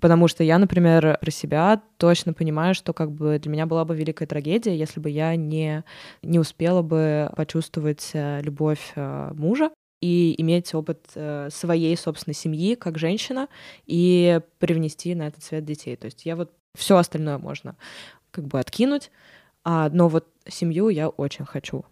потому 0.00 0.28
что 0.28 0.44
я, 0.44 0.58
например, 0.58 1.18
про 1.20 1.30
себя 1.30 1.82
точно 1.96 2.32
понимаю, 2.32 2.74
что 2.74 2.92
как 2.92 3.12
бы 3.12 3.38
для 3.38 3.50
меня 3.50 3.66
была 3.66 3.84
бы 3.84 3.96
великая 3.96 4.26
трагедия, 4.26 4.76
если 4.76 5.00
бы 5.00 5.10
я 5.10 5.36
не, 5.36 5.84
не 6.22 6.38
успела 6.38 6.82
бы 6.82 7.30
почувствовать 7.36 8.10
э, 8.12 8.40
любовь 8.42 8.92
э, 8.94 9.32
мужа, 9.34 9.70
и 10.00 10.34
иметь 10.38 10.74
опыт 10.74 11.06
э, 11.14 11.48
своей 11.50 11.96
собственной 11.96 12.34
семьи 12.34 12.74
как 12.74 12.98
женщина 12.98 13.48
и 13.86 14.40
привнести 14.58 15.14
на 15.14 15.28
этот 15.28 15.42
свет 15.42 15.64
детей. 15.64 15.96
То 15.96 16.06
есть 16.06 16.26
я 16.26 16.36
вот 16.36 16.52
все 16.74 16.98
остальное 16.98 17.38
можно 17.38 17.76
как 18.30 18.46
бы 18.46 18.60
откинуть, 18.60 19.10
а, 19.62 19.88
но 19.90 20.08
вот 20.08 20.28
семью 20.46 20.90
я 20.90 21.08
очень 21.08 21.46
хочу. 21.46 21.86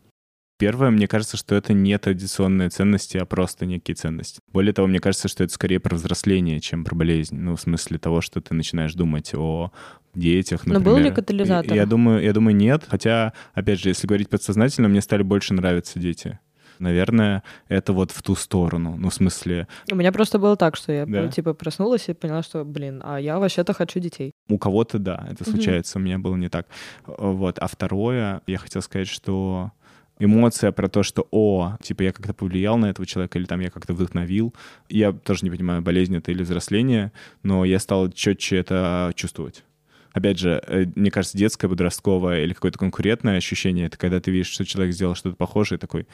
Первое, 0.63 0.91
мне 0.91 1.09
кажется, 1.09 1.37
что 1.37 1.57
это 1.57 1.73
не 1.73 1.99
традиционные 1.99 2.69
ценности, 2.69 3.17
а 3.17 3.27
просто 3.27 3.67
некие 3.67 3.97
ценности. 3.97 4.39
Более 4.53 4.73
того, 4.73 4.87
мне 4.87 5.01
кажется, 5.01 5.27
что 5.27 5.43
это 5.43 5.53
скорее 5.53 5.81
про 5.81 5.97
взросление, 5.97 6.61
чем 6.61 6.85
про 6.85 6.95
болезнь. 6.95 7.37
Ну, 7.37 7.57
в 7.57 7.61
смысле 7.61 7.99
того, 7.99 8.21
что 8.21 8.41
ты 8.41 8.55
начинаешь 8.55 8.95
думать 8.95 9.35
о 9.35 9.73
детях, 10.15 10.61
например. 10.61 10.79
Но 10.79 10.85
был 10.85 10.99
ли 10.99 11.11
катализатор? 11.11 11.75
Я 11.75 11.85
думаю, 11.85 12.23
я 12.23 12.33
думаю, 12.33 12.55
нет. 12.55 12.85
Хотя, 12.87 13.33
опять 13.55 13.81
же, 13.81 13.89
если 13.89 14.07
говорить 14.07 14.29
подсознательно, 14.29 14.87
мне 14.87 15.01
стали 15.01 15.25
больше 15.25 15.53
нравиться 15.53 15.99
дети. 15.99 16.39
Наверное, 16.79 17.43
это 17.67 17.93
вот 17.93 18.13
в 18.13 18.23
ту 18.23 18.37
сторону. 18.37 18.95
Ну, 18.97 19.11
в 19.11 19.15
смысле... 19.15 19.67
У 19.91 19.97
меня 19.97 20.13
просто 20.13 20.39
было 20.39 20.57
так, 20.57 20.77
что 20.77 20.93
я, 20.93 21.07
Да? 21.07 21.27
типа, 21.27 21.55
проснулась 21.55 22.09
и 22.09 22.13
поняла, 22.13 22.45
что, 22.45 22.65
блин, 22.65 23.03
а 23.05 23.19
я 23.19 23.41
вообще-то 23.41 23.73
хочу 23.73 23.99
детей. 23.99 24.31
У 24.49 24.59
кого-то, 24.59 25.01
да, 25.01 25.27
это 25.29 25.43
случается. 25.43 25.99
У 25.99 26.03
меня 26.03 26.21
было 26.21 26.37
не 26.37 26.49
так. 26.49 26.69
Вот. 27.05 27.59
А 27.59 27.67
второе, 27.67 28.43
я 28.47 28.59
хотел 28.59 28.81
сказать, 28.81 29.09
что 29.09 29.73
эмоция 30.19 30.73
про 30.73 30.89
то, 30.89 31.03
что, 31.03 31.27
о, 31.31 31.77
типа, 31.83 32.03
я 32.03 32.13
как-то 32.13 32.35
повлиял 32.35 32.77
на 32.79 32.87
этого 32.87 33.07
человека, 33.07 33.39
или 33.39 33.47
там 33.47 33.61
я 33.61 33.71
как-то 33.71 33.93
вдохновил. 33.95 34.55
Я 34.89 35.13
тоже 35.13 35.45
не 35.45 35.51
понимаю, 35.51 35.83
болезнь 35.83 36.17
это 36.17 36.31
или 36.31 36.43
взросление, 36.43 37.13
но 37.43 37.65
я 37.65 37.79
стал 37.79 38.11
четче 38.11 38.57
это 38.57 39.13
чувствовать. 39.15 39.65
Опять 40.13 40.39
же, 40.39 40.63
э, 40.67 40.85
мне 40.95 41.11
кажется, 41.11 41.39
детское, 41.39 41.69
подростковое 41.69 42.45
или 42.45 42.53
какое-то 42.53 42.79
конкурентное 42.79 43.39
ощущение, 43.39 43.87
это 43.87 43.97
когда 43.97 44.21
ты 44.21 44.31
видишь, 44.31 44.49
что 44.51 44.65
человек 44.65 44.95
сделал 44.95 45.15
что-то 45.15 45.37
похожее, 45.37 45.79
такой, 45.79 46.07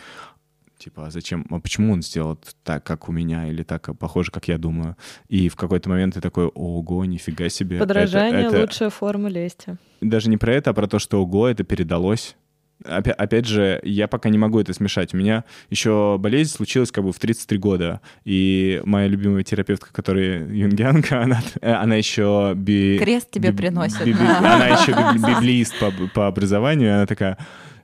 типа, 0.79 1.09
а 1.09 1.11
зачем, 1.11 1.45
а 1.51 1.59
почему 1.59 1.93
он 1.93 2.03
сделал 2.03 2.39
так, 2.63 2.85
как 2.85 3.09
у 3.09 3.13
меня, 3.13 3.49
или 3.49 3.65
так, 3.65 3.91
похоже, 3.99 4.31
как 4.31 4.47
я 4.47 4.57
думаю. 4.57 4.97
И 5.29 5.49
в 5.49 5.57
какой-то 5.57 5.91
момент 5.91 6.15
ты 6.15 6.21
такой, 6.21 6.47
ого, 6.47 7.05
нифига 7.05 7.49
себе. 7.49 7.79
Подражание 7.81 8.47
это- 8.47 8.61
лучшая 8.61 8.91
форма 8.91 9.29
лести. 9.29 9.77
даже 10.01 10.31
не 10.31 10.37
про 10.37 10.55
это, 10.55 10.71
а 10.71 10.75
про 10.75 10.87
то, 10.87 11.01
что 11.01 11.21
ого, 11.21 11.49
это 11.49 11.65
передалось. 11.65 12.37
Опя- 12.85 13.13
Опять 13.13 13.45
же, 13.47 13.81
я 13.83 14.07
пока 14.07 14.29
не 14.29 14.39
могу 14.39 14.61
это 14.61 14.73
смешать. 14.73 15.13
У 15.13 15.17
меня 15.17 15.45
еще 15.69 16.17
болезнь 16.19 16.51
случилась 16.55 16.93
как 16.93 17.05
бы 17.05 17.13
в 17.13 17.19
33 17.19 17.59
года. 17.59 18.01
И 18.25 18.81
моя 18.85 19.09
любимая 19.09 19.43
терапевтка, 19.43 19.93
которая 19.93 20.47
юнгианка, 20.47 21.23
она, 21.23 21.43
она 21.61 21.97
еще... 21.97 22.53
би- 22.57 22.99
Крест 22.99 23.31
тебе 23.31 23.51
би- 23.51 23.57
приносит. 23.57 24.05
би- 24.05 24.13
би- 24.13 24.19
Она 24.19 24.69
еще 24.69 24.93
би- 24.93 25.19
библиист 25.35 25.79
по, 25.81 25.93
по 26.15 26.27
образованию. 26.29 26.95
Она 26.95 27.07
такая, 27.07 27.37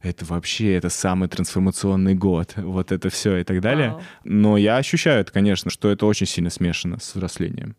это 0.02 0.24
вообще, 0.26 0.74
это 0.74 0.90
самый 0.90 1.28
трансформационный 1.28 2.14
год. 2.14 2.52
Вот 2.56 2.92
это 2.92 3.10
все 3.10 3.38
и 3.38 3.44
так 3.44 3.60
далее. 3.60 3.90
Вау. 3.90 4.02
Но 4.24 4.56
я 4.56 4.76
ощущаю 4.76 5.20
это, 5.22 5.32
конечно, 5.32 5.70
что 5.70 5.90
это 5.90 6.06
очень 6.06 6.26
сильно 6.26 6.50
смешано 6.50 7.00
с 7.00 7.14
взрослением. 7.14 7.74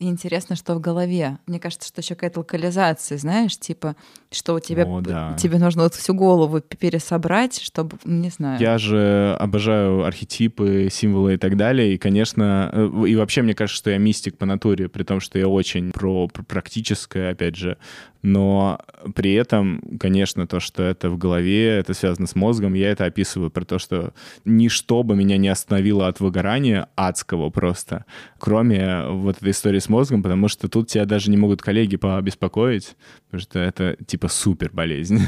Интересно, 0.00 0.54
что 0.54 0.76
в 0.76 0.80
голове. 0.80 1.38
Мне 1.48 1.58
кажется, 1.58 1.88
что 1.88 2.00
еще 2.00 2.14
какая-то 2.14 2.38
локализация, 2.38 3.18
знаешь, 3.18 3.58
типа, 3.58 3.96
что 4.30 4.54
у 4.54 4.60
тебя 4.60 4.84
О, 4.84 5.00
да. 5.00 5.34
тебе 5.36 5.58
нужно 5.58 5.82
вот 5.82 5.94
всю 5.94 6.14
голову 6.14 6.60
пересобрать, 6.60 7.60
чтобы, 7.60 7.98
не 8.04 8.30
знаю. 8.30 8.60
Я 8.60 8.78
же 8.78 9.36
обожаю 9.40 10.04
архетипы, 10.04 10.88
символы 10.92 11.34
и 11.34 11.36
так 11.36 11.56
далее. 11.56 11.94
И, 11.94 11.98
конечно, 11.98 12.70
э, 12.72 13.08
и 13.08 13.16
вообще 13.16 13.42
мне 13.42 13.54
кажется, 13.54 13.76
что 13.76 13.90
я 13.90 13.98
мистик 13.98 14.38
по 14.38 14.46
натуре, 14.46 14.88
при 14.88 15.02
том, 15.02 15.18
что 15.18 15.36
я 15.36 15.48
очень 15.48 15.90
про, 15.90 16.28
про 16.28 16.44
практическое, 16.44 17.32
опять 17.32 17.56
же. 17.56 17.76
Но 18.22 18.80
при 19.14 19.34
этом, 19.34 19.80
конечно, 19.98 20.46
то, 20.46 20.60
что 20.60 20.82
это 20.82 21.08
в 21.10 21.18
голове, 21.18 21.78
это 21.78 21.94
связано 21.94 22.26
с 22.26 22.34
мозгом, 22.34 22.74
я 22.74 22.90
это 22.90 23.04
описываю 23.04 23.50
про 23.50 23.64
то, 23.64 23.78
что 23.78 24.12
ничто 24.44 25.02
бы 25.02 25.14
меня 25.14 25.36
не 25.36 25.48
остановило 25.48 26.08
от 26.08 26.20
выгорания 26.20 26.88
адского 26.96 27.50
просто, 27.50 28.04
кроме 28.38 29.04
вот 29.06 29.36
этой 29.36 29.50
истории 29.50 29.78
с 29.78 29.88
мозгом, 29.88 30.22
потому 30.22 30.48
что 30.48 30.68
тут 30.68 30.88
тебя 30.88 31.04
даже 31.04 31.30
не 31.30 31.36
могут 31.36 31.62
коллеги 31.62 31.96
побеспокоить, 31.96 32.96
потому 33.26 33.40
что 33.40 33.58
это 33.60 33.96
типа 34.06 34.28
супер 34.28 34.70
болезнь. 34.72 35.18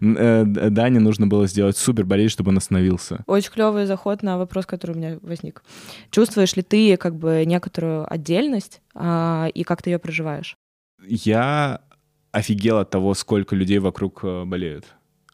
Дане 0.00 1.00
нужно 1.00 1.26
было 1.26 1.46
сделать 1.46 1.76
супер 1.76 2.04
болезнь, 2.04 2.32
чтобы 2.32 2.50
он 2.50 2.56
остановился. 2.56 3.22
Очень 3.26 3.52
клевый 3.52 3.86
заход 3.86 4.22
на 4.22 4.38
вопрос, 4.38 4.66
который 4.66 4.92
у 4.92 4.96
меня 4.96 5.18
возник. 5.22 5.62
Чувствуешь 6.10 6.56
ли 6.56 6.62
ты 6.62 6.96
как 6.96 7.16
бы 7.16 7.44
некоторую 7.46 8.12
отдельность 8.12 8.80
а, 8.94 9.48
и 9.54 9.62
как 9.62 9.82
ты 9.82 9.90
ее 9.90 9.98
проживаешь? 9.98 10.56
Я 11.06 11.80
офигел 12.34 12.78
от 12.78 12.90
того, 12.90 13.14
сколько 13.14 13.56
людей 13.56 13.78
вокруг 13.78 14.20
э, 14.24 14.44
болеют. 14.44 14.84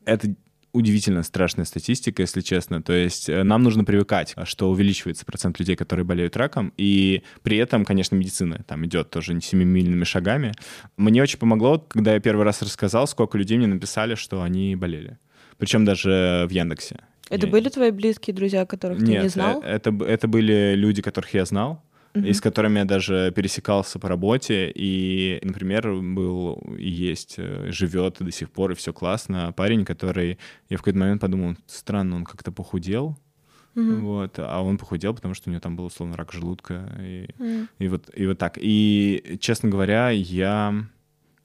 Это 0.04 0.34
удивительно 0.72 1.22
страшная 1.24 1.64
статистика, 1.64 2.22
если 2.22 2.42
честно. 2.42 2.80
То 2.82 2.92
есть 2.92 3.28
э, 3.28 3.42
нам 3.42 3.62
нужно 3.62 3.84
привыкать, 3.84 4.34
что 4.44 4.70
увеличивается 4.70 5.24
процент 5.24 5.58
людей, 5.58 5.74
которые 5.76 6.04
болеют 6.06 6.36
раком, 6.36 6.72
и 6.76 7.22
при 7.42 7.56
этом, 7.56 7.84
конечно, 7.84 8.14
медицина 8.16 8.64
там 8.68 8.84
идет 8.86 9.10
тоже 9.10 9.34
не 9.34 9.40
семимильными 9.40 10.04
шагами. 10.04 10.52
Мне 10.96 11.22
очень 11.22 11.38
помогло, 11.38 11.78
когда 11.78 12.14
я 12.14 12.20
первый 12.20 12.44
раз 12.44 12.62
рассказал, 12.62 13.06
сколько 13.08 13.36
людей 13.38 13.58
мне 13.58 13.66
написали, 13.66 14.14
что 14.14 14.42
они 14.42 14.76
болели. 14.76 15.18
Причем 15.58 15.84
даже 15.84 16.46
в 16.48 16.52
Яндексе. 16.52 17.00
Это 17.30 17.46
Я- 17.46 17.52
были 17.52 17.68
твои 17.68 17.90
близкие 17.90 18.34
друзья, 18.34 18.64
которых 18.66 18.98
ты 18.98 19.04
Нет, 19.06 19.22
не 19.22 19.28
знал? 19.28 19.62
э, 19.62 19.66
Это, 19.66 19.90
б- 19.92 20.04
это 20.04 20.28
были 20.28 20.74
люди, 20.76 21.00
которых 21.02 21.32
я 21.34 21.44
знал, 21.44 21.82
Мгм. 22.14 22.26
и 22.26 22.32
с 22.32 22.40
которыми 22.40 22.78
я 22.80 22.84
даже 22.84 23.32
пересекался 23.36 23.98
по 23.98 24.08
работе. 24.08 24.72
И, 24.74 25.38
например, 25.44 25.92
был 25.94 26.54
и 26.76 26.88
есть, 26.88 27.34
э, 27.38 27.70
живет 27.70 28.16
до 28.18 28.30
сих 28.32 28.50
пор, 28.50 28.72
и 28.72 28.74
все 28.74 28.92
классно. 28.92 29.52
Парень, 29.52 29.84
который 29.84 30.38
я 30.68 30.76
в 30.76 30.80
какой-то 30.80 30.98
момент 30.98 31.20
подумал, 31.20 31.56
странно, 31.66 32.16
он 32.16 32.24
как-то 32.24 32.50
похудел. 32.50 33.16
Мгм. 33.76 34.04
Вот, 34.04 34.34
а 34.38 34.60
он 34.62 34.78
похудел, 34.78 35.14
потому 35.14 35.34
что 35.34 35.48
у 35.48 35.52
него 35.52 35.60
там 35.60 35.76
был 35.76 35.84
условно 35.84 36.16
рак 36.16 36.32
желудка. 36.32 36.92
И, 37.00 37.28
М. 37.38 37.68
и 37.78 37.86
вот, 37.88 38.10
и 38.16 38.26
вот 38.26 38.38
так. 38.38 38.58
И, 38.60 39.38
честно 39.40 39.68
говоря, 39.68 40.10
я 40.10 40.74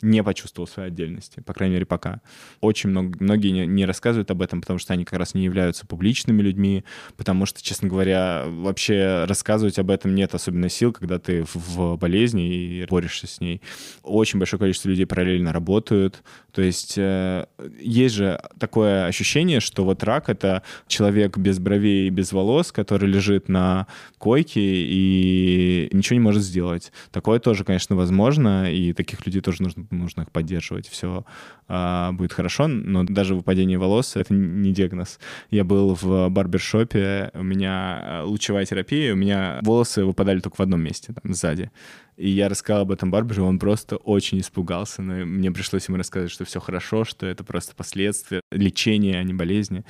не 0.05 0.23
почувствовал 0.23 0.67
своей 0.67 0.89
отдельности, 0.89 1.41
по 1.41 1.53
крайней 1.53 1.75
мере, 1.75 1.85
пока. 1.85 2.21
Очень 2.61 2.91
много, 2.91 3.17
многие 3.19 3.49
не, 3.49 3.65
не 3.65 3.85
рассказывают 3.85 4.31
об 4.31 4.41
этом, 4.41 4.61
потому 4.61 4.79
что 4.79 4.93
они 4.93 5.03
как 5.03 5.19
раз 5.19 5.33
не 5.33 5.43
являются 5.43 5.85
публичными 5.85 6.41
людьми, 6.41 6.83
потому 7.17 7.45
что, 7.45 7.61
честно 7.61 7.87
говоря, 7.89 8.43
вообще 8.47 9.25
рассказывать 9.27 9.79
об 9.79 9.89
этом 9.89 10.15
нет 10.15 10.33
особенно 10.35 10.69
сил, 10.69 10.93
когда 10.93 11.19
ты 11.19 11.43
в, 11.43 11.55
в 11.55 11.97
болезни 11.97 12.47
и 12.47 12.85
борешься 12.85 13.27
с 13.27 13.41
ней. 13.41 13.61
Очень 14.03 14.39
большое 14.39 14.59
количество 14.59 14.89
людей 14.89 15.05
параллельно 15.05 15.51
работают, 15.51 16.23
то 16.55 16.61
есть 16.61 16.93
э, 16.97 17.47
есть 17.79 18.15
же 18.15 18.39
такое 18.59 19.07
ощущение, 19.07 19.59
что 19.59 19.83
вот 19.83 20.03
рак— 20.03 20.25
это 20.29 20.63
человек 20.87 21.37
без 21.37 21.59
бровей 21.59 22.07
и 22.07 22.09
без 22.09 22.31
волос, 22.31 22.71
который 22.71 23.09
лежит 23.09 23.49
на 23.49 23.87
койке 24.17 24.61
и 24.61 25.89
ничего 25.91 26.15
не 26.15 26.23
может 26.23 26.43
сделать. 26.43 26.93
Такое 27.11 27.39
тоже, 27.39 27.65
конечно, 27.65 27.97
возможно, 27.97 28.71
и 28.71 28.93
таких 28.93 29.25
людей 29.25 29.41
тоже 29.41 29.63
нужно, 29.63 29.85
нужно 29.95 30.21
их 30.21 30.31
поддерживать. 30.31 30.87
Все 30.87 31.25
будет 31.67 32.31
хорошо, 32.31 32.67
но 32.67 33.03
даже 33.03 33.33
выпадение 33.33 33.79
волос— 33.79 34.15
это 34.15 34.35
не 34.35 34.71
диагноз. 34.71 35.19
Я 35.49 35.63
был 35.63 35.97
в 35.99 36.29
барбершопе, 36.29 37.31
у 37.33 37.41
меня 37.41 38.01
э, 38.03 38.21
лучевая 38.23 38.65
терапия, 38.65 39.13
у 39.13 39.15
меня 39.15 39.59
волосы 39.63 40.05
выпадали 40.05 40.41
только 40.41 40.57
в 40.57 40.59
одном 40.59 40.81
месте, 40.81 41.13
там, 41.13 41.33
сзади. 41.33 41.71
И 42.17 42.29
я 42.29 42.49
рассказал 42.49 42.83
об 42.83 42.91
этом 42.91 43.09
барберу, 43.09 43.45
он 43.45 43.57
просто 43.57 43.97
очень 43.97 44.39
испугался, 44.39 45.01
но 45.01 45.25
мне 45.25 45.51
пришлось 45.51 45.87
ему 45.87 45.97
рассказать, 45.97 46.29
что 46.29 46.45
все 46.45 46.59
хорошо, 46.59 47.03
что 47.03 47.25
это 47.25 47.43
просто 47.43 47.75
последствия 47.75 48.41
лечения, 48.51 49.19
а 49.19 49.23
не 49.23 49.33
болезни. 49.33 49.83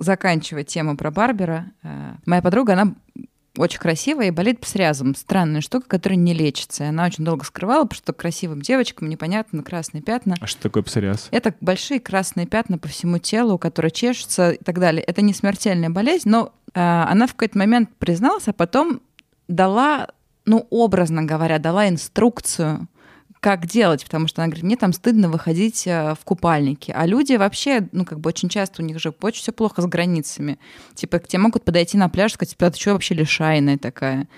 Заканчивая 0.00 0.64
тему 0.64 0.96
про 0.96 1.12
Барбера, 1.12 1.70
э, 1.84 2.14
моя 2.26 2.42
подруга, 2.42 2.72
она 2.72 2.94
очень 3.56 3.78
красивая 3.78 4.28
и 4.28 4.30
болеет 4.30 4.60
псориазом. 4.60 5.14
Странная 5.14 5.60
штука, 5.60 5.88
которая 5.88 6.16
не 6.16 6.34
лечится. 6.34 6.88
Она 6.88 7.06
очень 7.06 7.24
долго 7.24 7.44
скрывала, 7.44 7.84
потому 7.84 7.96
что 7.96 8.12
красивым 8.12 8.60
девочкам 8.60 9.08
непонятно 9.08 9.62
красные 9.62 10.02
пятна. 10.02 10.36
А 10.40 10.46
что 10.46 10.62
такое 10.62 10.82
псориаз? 10.82 11.28
Это 11.30 11.54
большие 11.60 12.00
красные 12.00 12.46
пятна 12.46 12.78
по 12.78 12.88
всему 12.88 13.18
телу, 13.18 13.58
которые 13.58 13.90
чешутся 13.90 14.50
и 14.50 14.62
так 14.62 14.78
далее. 14.78 15.02
Это 15.02 15.22
не 15.22 15.32
смертельная 15.32 15.90
болезнь, 15.90 16.28
но 16.28 16.52
э, 16.72 16.80
она 16.80 17.26
в 17.26 17.32
какой-то 17.34 17.58
момент 17.58 17.90
призналась, 17.98 18.48
а 18.48 18.52
потом 18.52 19.00
дала, 19.48 20.08
ну, 20.46 20.66
образно 20.70 21.22
говоря, 21.22 21.58
дала 21.58 21.88
инструкцию, 21.88 22.88
как 23.44 23.66
делать, 23.66 24.02
потому 24.02 24.26
что 24.26 24.40
она 24.40 24.48
говорит, 24.48 24.64
мне 24.64 24.74
там 24.74 24.94
стыдно 24.94 25.28
выходить 25.28 25.86
э, 25.86 26.14
в 26.18 26.24
купальнике. 26.24 26.94
А 26.94 27.04
люди 27.04 27.34
вообще, 27.34 27.86
ну, 27.92 28.06
как 28.06 28.18
бы 28.18 28.28
очень 28.28 28.48
часто 28.48 28.80
у 28.80 28.86
них 28.86 28.98
же 28.98 29.12
очень 29.20 29.42
все 29.42 29.52
плохо 29.52 29.82
с 29.82 29.84
границами. 29.84 30.58
Типа, 30.94 31.18
к 31.18 31.28
тебе 31.28 31.40
могут 31.40 31.62
подойти 31.62 31.98
на 31.98 32.08
пляж 32.08 32.32
и 32.32 32.34
сказать, 32.36 32.52
типа, 32.52 32.68
«А 32.68 32.70
ты 32.70 32.80
что 32.80 32.94
вообще 32.94 33.14
лишайная 33.14 33.76
такая? 33.76 34.28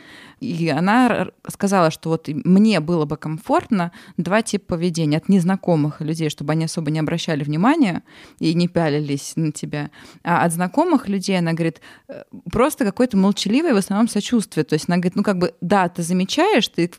И 0.41 0.69
она 0.69 1.29
сказала, 1.49 1.93
что 1.93 2.09
вот 2.09 2.27
мне 2.29 2.81
было 2.81 3.05
бы 3.05 3.17
комфортно 3.17 3.93
два 4.17 4.43
типа 4.43 4.75
поведения 4.75 5.19
от 5.19 5.29
незнакомых 5.29 6.01
людей, 6.01 6.29
чтобы 6.29 6.53
они 6.53 6.65
особо 6.65 6.91
не 6.91 6.99
обращали 6.99 7.45
внимания 7.45 8.03
и 8.41 8.55
не 8.55 8.67
пялились 8.67 9.35
на 9.37 9.53
тебя. 9.53 9.91
А 10.25 10.45
от 10.45 10.53
знакомых 10.53 11.09
людей 11.09 11.39
она 11.39 11.53
говорит, 11.53 11.81
э, 12.09 12.25
просто 12.51 12.85
какое-то 12.85 13.17
молчаливое 13.17 13.73
в 13.73 13.77
основном 13.79 14.09
сочувствие. 14.09 14.65
То 14.65 14.75
есть 14.75 14.89
она 14.89 14.97
говорит, 14.97 15.15
ну 15.15 15.23
как 15.23 15.39
бы, 15.39 15.55
да, 15.61 15.89
ты 15.89 16.03
замечаешь, 16.03 16.67
ты 16.67 16.91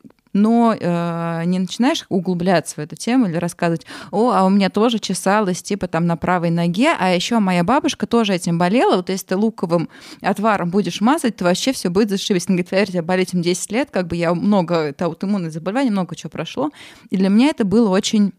но 0.41 0.76
э, 0.80 1.43
не 1.45 1.60
начинаешь 1.60 2.06
углубляться 2.10 2.76
в 2.76 2.80
эту 2.80 2.95
тему 2.95 3.28
или 3.28 3.38
рассказывать, 3.38 3.86
о, 4.12 4.32
а 4.32 4.45
у 4.45 4.50
меня 4.50 4.69
тоже 4.69 5.00
чесалось, 5.00 5.62
типа 5.62 5.88
там 5.88 6.06
на 6.06 6.17
правой 6.17 6.50
ноге, 6.50 6.93
а 6.97 7.10
еще 7.13 7.39
моя 7.39 7.63
бабушка 7.63 8.08
тоже 8.08 8.34
этим 8.34 8.58
болела, 8.58 8.97
вот 8.97 9.10
если 9.10 9.28
ты 9.28 9.38
луковым 9.38 9.89
отваром 10.21 10.69
будешь 10.69 11.02
мазать, 11.02 11.36
то 11.36 11.45
вообще 11.45 11.73
все 11.73 11.89
будет 11.89 12.10
зашибись. 12.10 12.45
Она 12.47 12.56
говорит, 12.56 12.69
поверьте, 12.69 12.93
я 12.97 13.04
болею 13.04 13.28
этим 13.28 13.41
10 13.41 13.71
лет, 13.71 13.89
как 13.91 14.08
бы 14.08 14.15
я 14.15 14.34
много, 14.34 14.76
это 14.76 15.06
аутоиммунное 15.06 15.50
заболевание, 15.50 15.91
много 15.91 16.15
чего 16.15 16.30
прошло, 16.30 16.71
и 17.10 17.17
для 17.17 17.30
меня 17.30 17.47
это 17.50 17.65
было 17.65 17.89
очень 17.89 18.34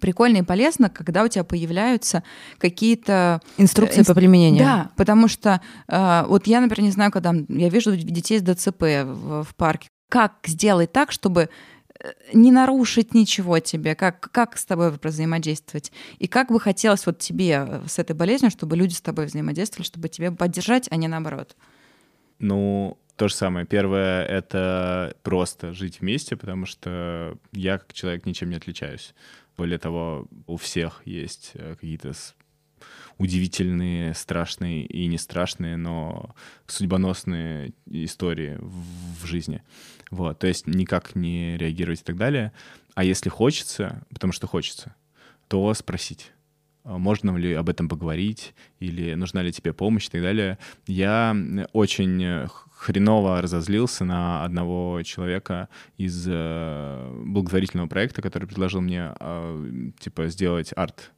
прикольно 0.00 0.38
и 0.38 0.42
полезно, 0.42 0.90
когда 0.90 1.24
у 1.24 1.28
тебя 1.28 1.44
появляются 1.44 2.22
какие-то... 2.58 3.40
Инструкции 3.58 4.02
э, 4.02 4.04
по 4.04 4.14
применению. 4.14 4.64
Да, 4.64 4.90
потому 4.96 5.28
что 5.28 5.60
э, 5.88 6.24
вот 6.26 6.46
я, 6.46 6.60
например, 6.60 6.86
не 6.86 6.90
знаю, 6.90 7.12
когда 7.12 7.32
я 7.48 7.68
вижу 7.68 7.96
детей 7.96 8.38
с 8.38 8.42
ДЦП 8.42 8.82
в, 9.04 9.44
в 9.44 9.54
парке, 9.56 9.88
как 10.14 10.34
сделать 10.44 10.92
так, 10.92 11.10
чтобы 11.10 11.48
э, 11.98 12.12
не 12.32 12.52
нарушить 12.52 13.14
ничего 13.14 13.58
тебе, 13.58 13.96
как, 13.96 14.20
как 14.30 14.56
с 14.56 14.64
тобой 14.64 14.92
взаимодействовать. 15.02 15.90
И 16.20 16.28
как 16.28 16.52
бы 16.52 16.60
хотелось 16.60 17.04
вот 17.04 17.18
тебе 17.18 17.66
э, 17.66 17.82
с 17.88 17.98
этой 17.98 18.14
болезнью, 18.14 18.52
чтобы 18.52 18.76
люди 18.76 18.92
с 18.92 19.00
тобой 19.00 19.26
взаимодействовали, 19.26 19.84
чтобы 19.84 20.08
тебя 20.08 20.30
поддержать, 20.30 20.86
а 20.92 20.94
не 20.94 21.08
наоборот. 21.08 21.56
Ну, 22.38 22.96
то 23.16 23.26
же 23.26 23.34
самое. 23.34 23.66
Первое— 23.66 24.24
это 24.26 25.16
просто 25.24 25.72
жить 25.72 26.00
вместе, 26.00 26.36
потому 26.36 26.64
что 26.64 27.36
я 27.50 27.78
как 27.78 27.92
человек 27.92 28.24
ничем 28.24 28.50
не 28.50 28.56
отличаюсь. 28.56 29.16
Более 29.56 29.78
того, 29.78 30.28
у 30.46 30.56
всех 30.56 31.02
есть 31.04 31.50
э, 31.54 31.74
какие-то 31.74 32.12
удивительные, 33.18 34.14
страшные 34.14 34.84
и 34.84 35.06
не 35.06 35.18
страшные, 35.18 35.76
но 35.76 36.34
судьбоносные 36.66 37.72
истории 37.86 38.58
в, 38.60 39.26
жизни. 39.26 39.62
Вот, 40.10 40.38
то 40.38 40.46
есть 40.46 40.66
никак 40.66 41.14
не 41.14 41.56
реагировать 41.56 42.00
и 42.00 42.04
так 42.04 42.16
далее. 42.16 42.52
А 42.94 43.04
если 43.04 43.28
хочется, 43.28 44.04
потому 44.10 44.32
что 44.32 44.46
хочется, 44.46 44.94
то 45.48 45.72
спросить 45.74 46.32
а 46.84 46.98
можно 46.98 47.34
ли 47.36 47.54
об 47.54 47.70
этом 47.70 47.88
поговорить, 47.88 48.54
или 48.78 49.14
нужна 49.14 49.40
ли 49.42 49.50
тебе 49.50 49.72
помощь 49.72 50.06
и 50.08 50.10
так 50.10 50.20
далее. 50.20 50.58
Я 50.86 51.34
очень 51.72 52.46
хреново 52.76 53.40
разозлился 53.40 54.04
на 54.04 54.44
одного 54.44 55.00
человека 55.02 55.70
из 55.96 56.26
э, 56.28 57.22
благотворительного 57.24 57.88
проекта, 57.88 58.20
который 58.20 58.46
предложил 58.46 58.82
мне 58.82 59.14
э, 59.18 59.90
типа 59.98 60.28
сделать 60.28 60.72
арт 60.76 61.12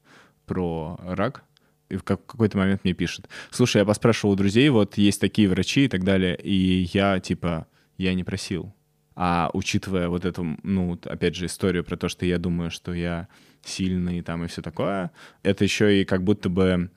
про 0.47 1.01
рак. 1.03 1.43
И 1.89 1.97
в 1.97 2.03
какой-то 2.03 2.59
момент 2.59 2.85
мне 2.85 2.95
пишет, 2.95 3.29
слушай, 3.51 3.79
я 3.79 3.85
поспрашивал 3.85 4.33
у 4.33 4.37
друзей, 4.37 4.69
вот 4.71 4.99
есть 4.99 5.21
такие 5.21 5.49
врачи 5.49 5.85
и 5.85 5.89
так 5.89 6.05
далее, 6.05 6.37
и 6.37 6.89
я 6.93 7.21
типа, 7.21 7.67
я 7.97 8.15
не 8.15 8.25
просил. 8.25 8.75
А 9.15 9.51
учитывая 9.55 10.09
вот 10.09 10.25
эту, 10.25 10.59
ну, 10.63 10.99
опять 11.05 11.37
же, 11.37 11.47
историю 11.47 11.85
про 11.85 11.97
то, 11.97 12.09
что 12.09 12.27
я 12.27 12.39
думаю, 12.39 12.71
что 12.71 12.93
я 12.93 13.29
сильный 13.65 14.21
там 14.23 14.45
и 14.45 14.49
все 14.49 14.63
такое, 14.63 15.11
это 15.43 15.65
еще 15.65 16.01
и 16.01 16.05
как 16.05 16.23
будто 16.23 16.49
бы 16.49 16.91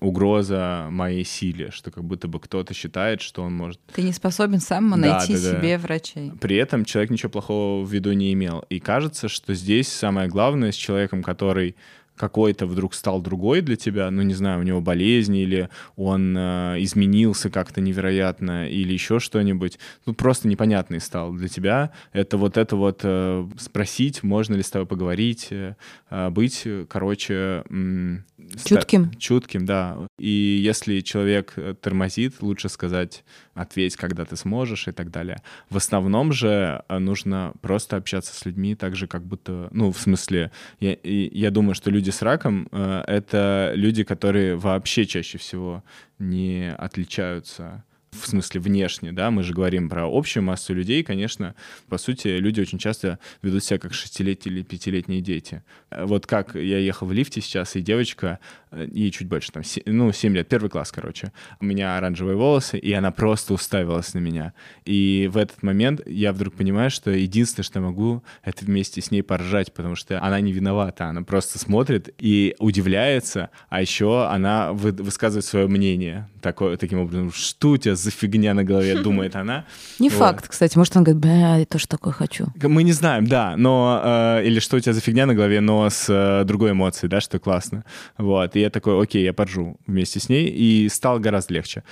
угроза 0.00 0.88
моей 0.90 1.24
силе, 1.24 1.70
что 1.70 1.90
как 1.90 2.04
будто 2.04 2.28
бы 2.28 2.40
кто-то 2.40 2.74
считает, 2.74 3.20
что 3.20 3.42
он 3.42 3.54
может... 3.54 3.80
Ты 3.92 4.02
не 4.02 4.12
способен 4.12 4.60
сам 4.60 4.90
да, 4.90 4.96
найти 4.96 5.34
да, 5.34 5.40
да. 5.40 5.58
себе 5.58 5.78
врачей. 5.78 6.32
При 6.40 6.56
этом 6.56 6.84
человек 6.84 7.10
ничего 7.10 7.30
плохого 7.30 7.84
в 7.84 7.92
виду 7.92 8.12
не 8.12 8.32
имел. 8.32 8.64
И 8.68 8.80
кажется, 8.80 9.28
что 9.28 9.54
здесь 9.54 9.88
самое 9.88 10.28
главное 10.28 10.72
с 10.72 10.76
человеком, 10.76 11.22
который 11.22 11.76
какой-то 12.16 12.66
вдруг 12.66 12.94
стал 12.94 13.20
другой 13.20 13.60
для 13.60 13.76
тебя, 13.76 14.10
ну, 14.10 14.22
не 14.22 14.34
знаю, 14.34 14.60
у 14.60 14.62
него 14.62 14.80
болезни, 14.80 15.42
или 15.42 15.68
он 15.96 16.36
э, 16.36 16.76
изменился 16.78 17.50
как-то 17.50 17.80
невероятно, 17.80 18.68
или 18.68 18.92
еще 18.92 19.18
что-нибудь, 19.18 19.78
ну, 20.06 20.14
просто 20.14 20.48
непонятный 20.48 21.00
стал 21.00 21.32
для 21.32 21.48
тебя, 21.48 21.92
это 22.12 22.36
вот 22.36 22.56
это 22.56 22.76
вот 22.76 23.00
э, 23.02 23.48
спросить, 23.58 24.22
можно 24.22 24.54
ли 24.54 24.62
с 24.62 24.70
тобой 24.70 24.86
поговорить, 24.86 25.48
э, 25.50 25.74
э 26.10 26.30
быть, 26.30 26.66
короче... 26.88 27.64
Э, 27.68 28.16
чутким. 28.64 29.12
Чутким, 29.18 29.66
да. 29.66 29.98
И 30.18 30.28
если 30.28 31.00
человек 31.00 31.52
э, 31.56 31.74
тормозит, 31.80 32.42
лучше 32.42 32.68
сказать, 32.68 33.24
ответь, 33.54 33.96
когда 33.96 34.24
ты 34.24 34.36
сможешь 34.36 34.88
и 34.88 34.92
так 34.92 35.10
далее. 35.10 35.42
В 35.70 35.76
основном 35.76 36.32
же 36.32 36.82
э, 36.88 36.98
нужно 36.98 37.52
просто 37.60 37.96
общаться 37.96 38.34
с 38.34 38.44
людьми 38.44 38.74
так 38.74 38.96
же, 38.96 39.06
как 39.06 39.24
будто, 39.24 39.68
ну, 39.72 39.92
в 39.92 39.98
смысле, 39.98 40.50
я, 40.80 40.96
я 41.02 41.50
думаю, 41.50 41.74
что 41.74 41.90
люди 41.90 42.03
с 42.10 42.22
раком 42.22 42.68
э,— 42.72 43.04
это 43.06 43.72
люди, 43.74 44.04
которые 44.04 44.56
вообще 44.56 45.06
чаще 45.06 45.38
всего 45.38 45.82
не 46.18 46.74
отличаются 46.74 47.84
в 48.14 48.26
смысле 48.26 48.60
внешне, 48.60 49.12
да, 49.12 49.30
мы 49.30 49.42
же 49.42 49.52
говорим 49.52 49.88
про 49.88 50.06
общую 50.06 50.42
массу 50.42 50.74
людей, 50.74 51.02
конечно, 51.02 51.54
по 51.88 51.98
сути, 51.98 52.28
люди 52.28 52.60
очень 52.60 52.78
часто 52.78 53.18
ведут 53.42 53.64
себя 53.64 53.78
как 53.78 53.94
шестилетние 53.94 54.56
или 54.56 54.62
пятилетние 54.62 55.20
дети. 55.20 55.62
Э, 55.90 56.04
вот 56.04 56.26
как 56.26 56.54
я 56.54 56.78
ехал 56.78 57.06
в 57.06 57.12
лифте 57.12 57.40
сейчас, 57.40 57.76
и 57.76 57.80
девочка, 57.80 58.38
э, 58.70 58.88
ей 58.92 59.10
чуть 59.10 59.28
больше, 59.28 59.52
там, 59.52 59.62
ну, 59.86 60.12
7 60.12 60.34
лет, 60.34 60.48
первый 60.48 60.70
класс, 60.70 60.92
короче, 60.92 61.32
у 61.60 61.64
меня 61.64 61.96
оранжевые 61.96 62.36
волосы, 62.36 62.78
и 62.78 62.92
она 62.92 63.10
просто 63.10 63.54
уставилась 63.54 64.14
на 64.14 64.18
меня. 64.18 64.54
И 64.84 65.28
в 65.32 65.36
этот 65.36 65.62
момент 65.62 66.00
я 66.06 66.32
вдруг 66.32 66.54
понимаю, 66.54 66.90
что 66.90 67.10
единственное, 67.10 67.64
что 67.64 67.78
я 67.80 67.84
могу, 67.84 68.22
это 68.42 68.64
вместе 68.64 69.00
с 69.00 69.10
ней 69.10 69.22
поржать, 69.22 69.72
потому 69.72 69.94
что 69.94 70.22
она 70.22 70.40
не 70.40 70.52
виновата, 70.52 71.06
она 71.06 71.22
просто 71.22 71.58
смотрит 71.58 72.14
и 72.18 72.54
удивляется, 72.58 73.50
а 73.68 73.80
еще 73.80 74.26
она 74.26 74.72
высказывает 74.72 75.44
свое 75.44 75.66
мнение 75.66 76.28
такое, 76.44 76.76
таким 76.76 77.00
образом, 77.00 77.32
что 77.32 77.70
у 77.70 77.76
тебя 77.78 77.96
за 77.96 78.10
фигня 78.10 78.54
на 78.54 78.64
голове, 78.64 78.96
думает 79.02 79.34
она. 79.34 79.64
Не 79.98 80.10
вот. 80.10 80.18
факт, 80.18 80.48
кстати. 80.48 80.76
Может, 80.76 80.96
он 80.96 81.04
говорит, 81.04 81.22
бля, 81.22 81.56
я 81.56 81.64
тоже 81.64 81.88
такое 81.88 82.12
хочу. 82.12 82.46
Мы 82.62 82.82
не 82.82 82.92
знаем, 82.92 83.26
да, 83.26 83.56
но... 83.56 84.00
Э, 84.04 84.44
или 84.44 84.60
что 84.60 84.76
у 84.76 84.80
тебя 84.80 84.92
за 84.92 85.00
фигня 85.00 85.26
на 85.26 85.34
голове, 85.34 85.60
но 85.60 85.88
с 85.88 86.06
э, 86.08 86.44
другой 86.44 86.72
эмоцией, 86.72 87.08
да, 87.10 87.20
что 87.20 87.38
классно. 87.38 87.84
Вот. 88.18 88.54
И 88.56 88.60
я 88.60 88.68
такой, 88.68 89.02
окей, 89.02 89.24
я 89.24 89.32
поржу 89.32 89.76
вместе 89.86 90.20
с 90.20 90.28
ней, 90.28 90.48
и 90.48 90.88
стало 90.88 91.18
гораздо 91.18 91.54
легче 91.54 91.82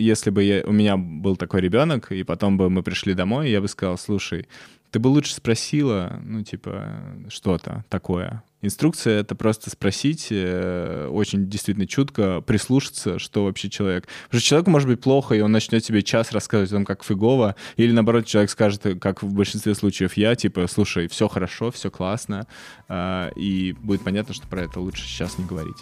если 0.00 0.30
бы 0.30 0.44
я, 0.44 0.62
у 0.64 0.70
меня 0.70 0.96
был 0.96 1.34
такой 1.34 1.60
ребенок, 1.60 2.12
и 2.12 2.22
потом 2.22 2.56
бы 2.56 2.70
мы 2.70 2.84
пришли 2.84 3.14
домой, 3.14 3.50
я 3.50 3.60
бы 3.60 3.66
сказал, 3.66 3.98
слушай, 3.98 4.46
ты 4.92 5.00
бы 5.00 5.08
лучше 5.08 5.34
спросила, 5.34 6.20
ну, 6.22 6.44
типа, 6.44 7.00
что-то 7.28 7.84
такое. 7.88 8.44
Инструкция— 8.60 9.20
это 9.20 9.36
просто 9.36 9.70
спросить, 9.70 10.28
э, 10.30 11.08
очень 11.10 11.48
действительно 11.48 11.86
чутко 11.86 12.40
прислушаться, 12.40 13.18
что 13.18 13.44
вообще 13.44 13.70
человек. 13.70 14.08
Потому 14.24 14.40
что 14.40 14.48
человеку 14.48 14.70
может 14.70 14.88
быть 14.88 15.00
плохо, 15.00 15.34
и 15.36 15.40
он 15.40 15.52
начнет 15.52 15.84
тебе 15.84 16.02
час 16.02 16.32
рассказывать 16.32 16.72
о 16.72 16.74
том, 16.74 16.84
как 16.84 17.04
фигово, 17.04 17.54
или 17.76 17.92
наоборот, 17.92 18.26
человек 18.26 18.50
скажет, 18.50 18.82
как 19.00 19.22
в 19.22 19.32
большинстве 19.32 19.74
случаев 19.76 20.16
я, 20.16 20.34
типа, 20.34 20.66
слушай, 20.66 21.06
все 21.06 21.28
хорошо, 21.28 21.70
все 21.70 21.90
классно, 21.90 22.48
э, 22.88 23.30
и 23.36 23.76
будет 23.80 24.02
понятно, 24.02 24.34
что 24.34 24.48
про 24.48 24.62
это 24.62 24.80
лучше 24.80 25.04
сейчас 25.04 25.38
не 25.38 25.44
говорить. 25.44 25.78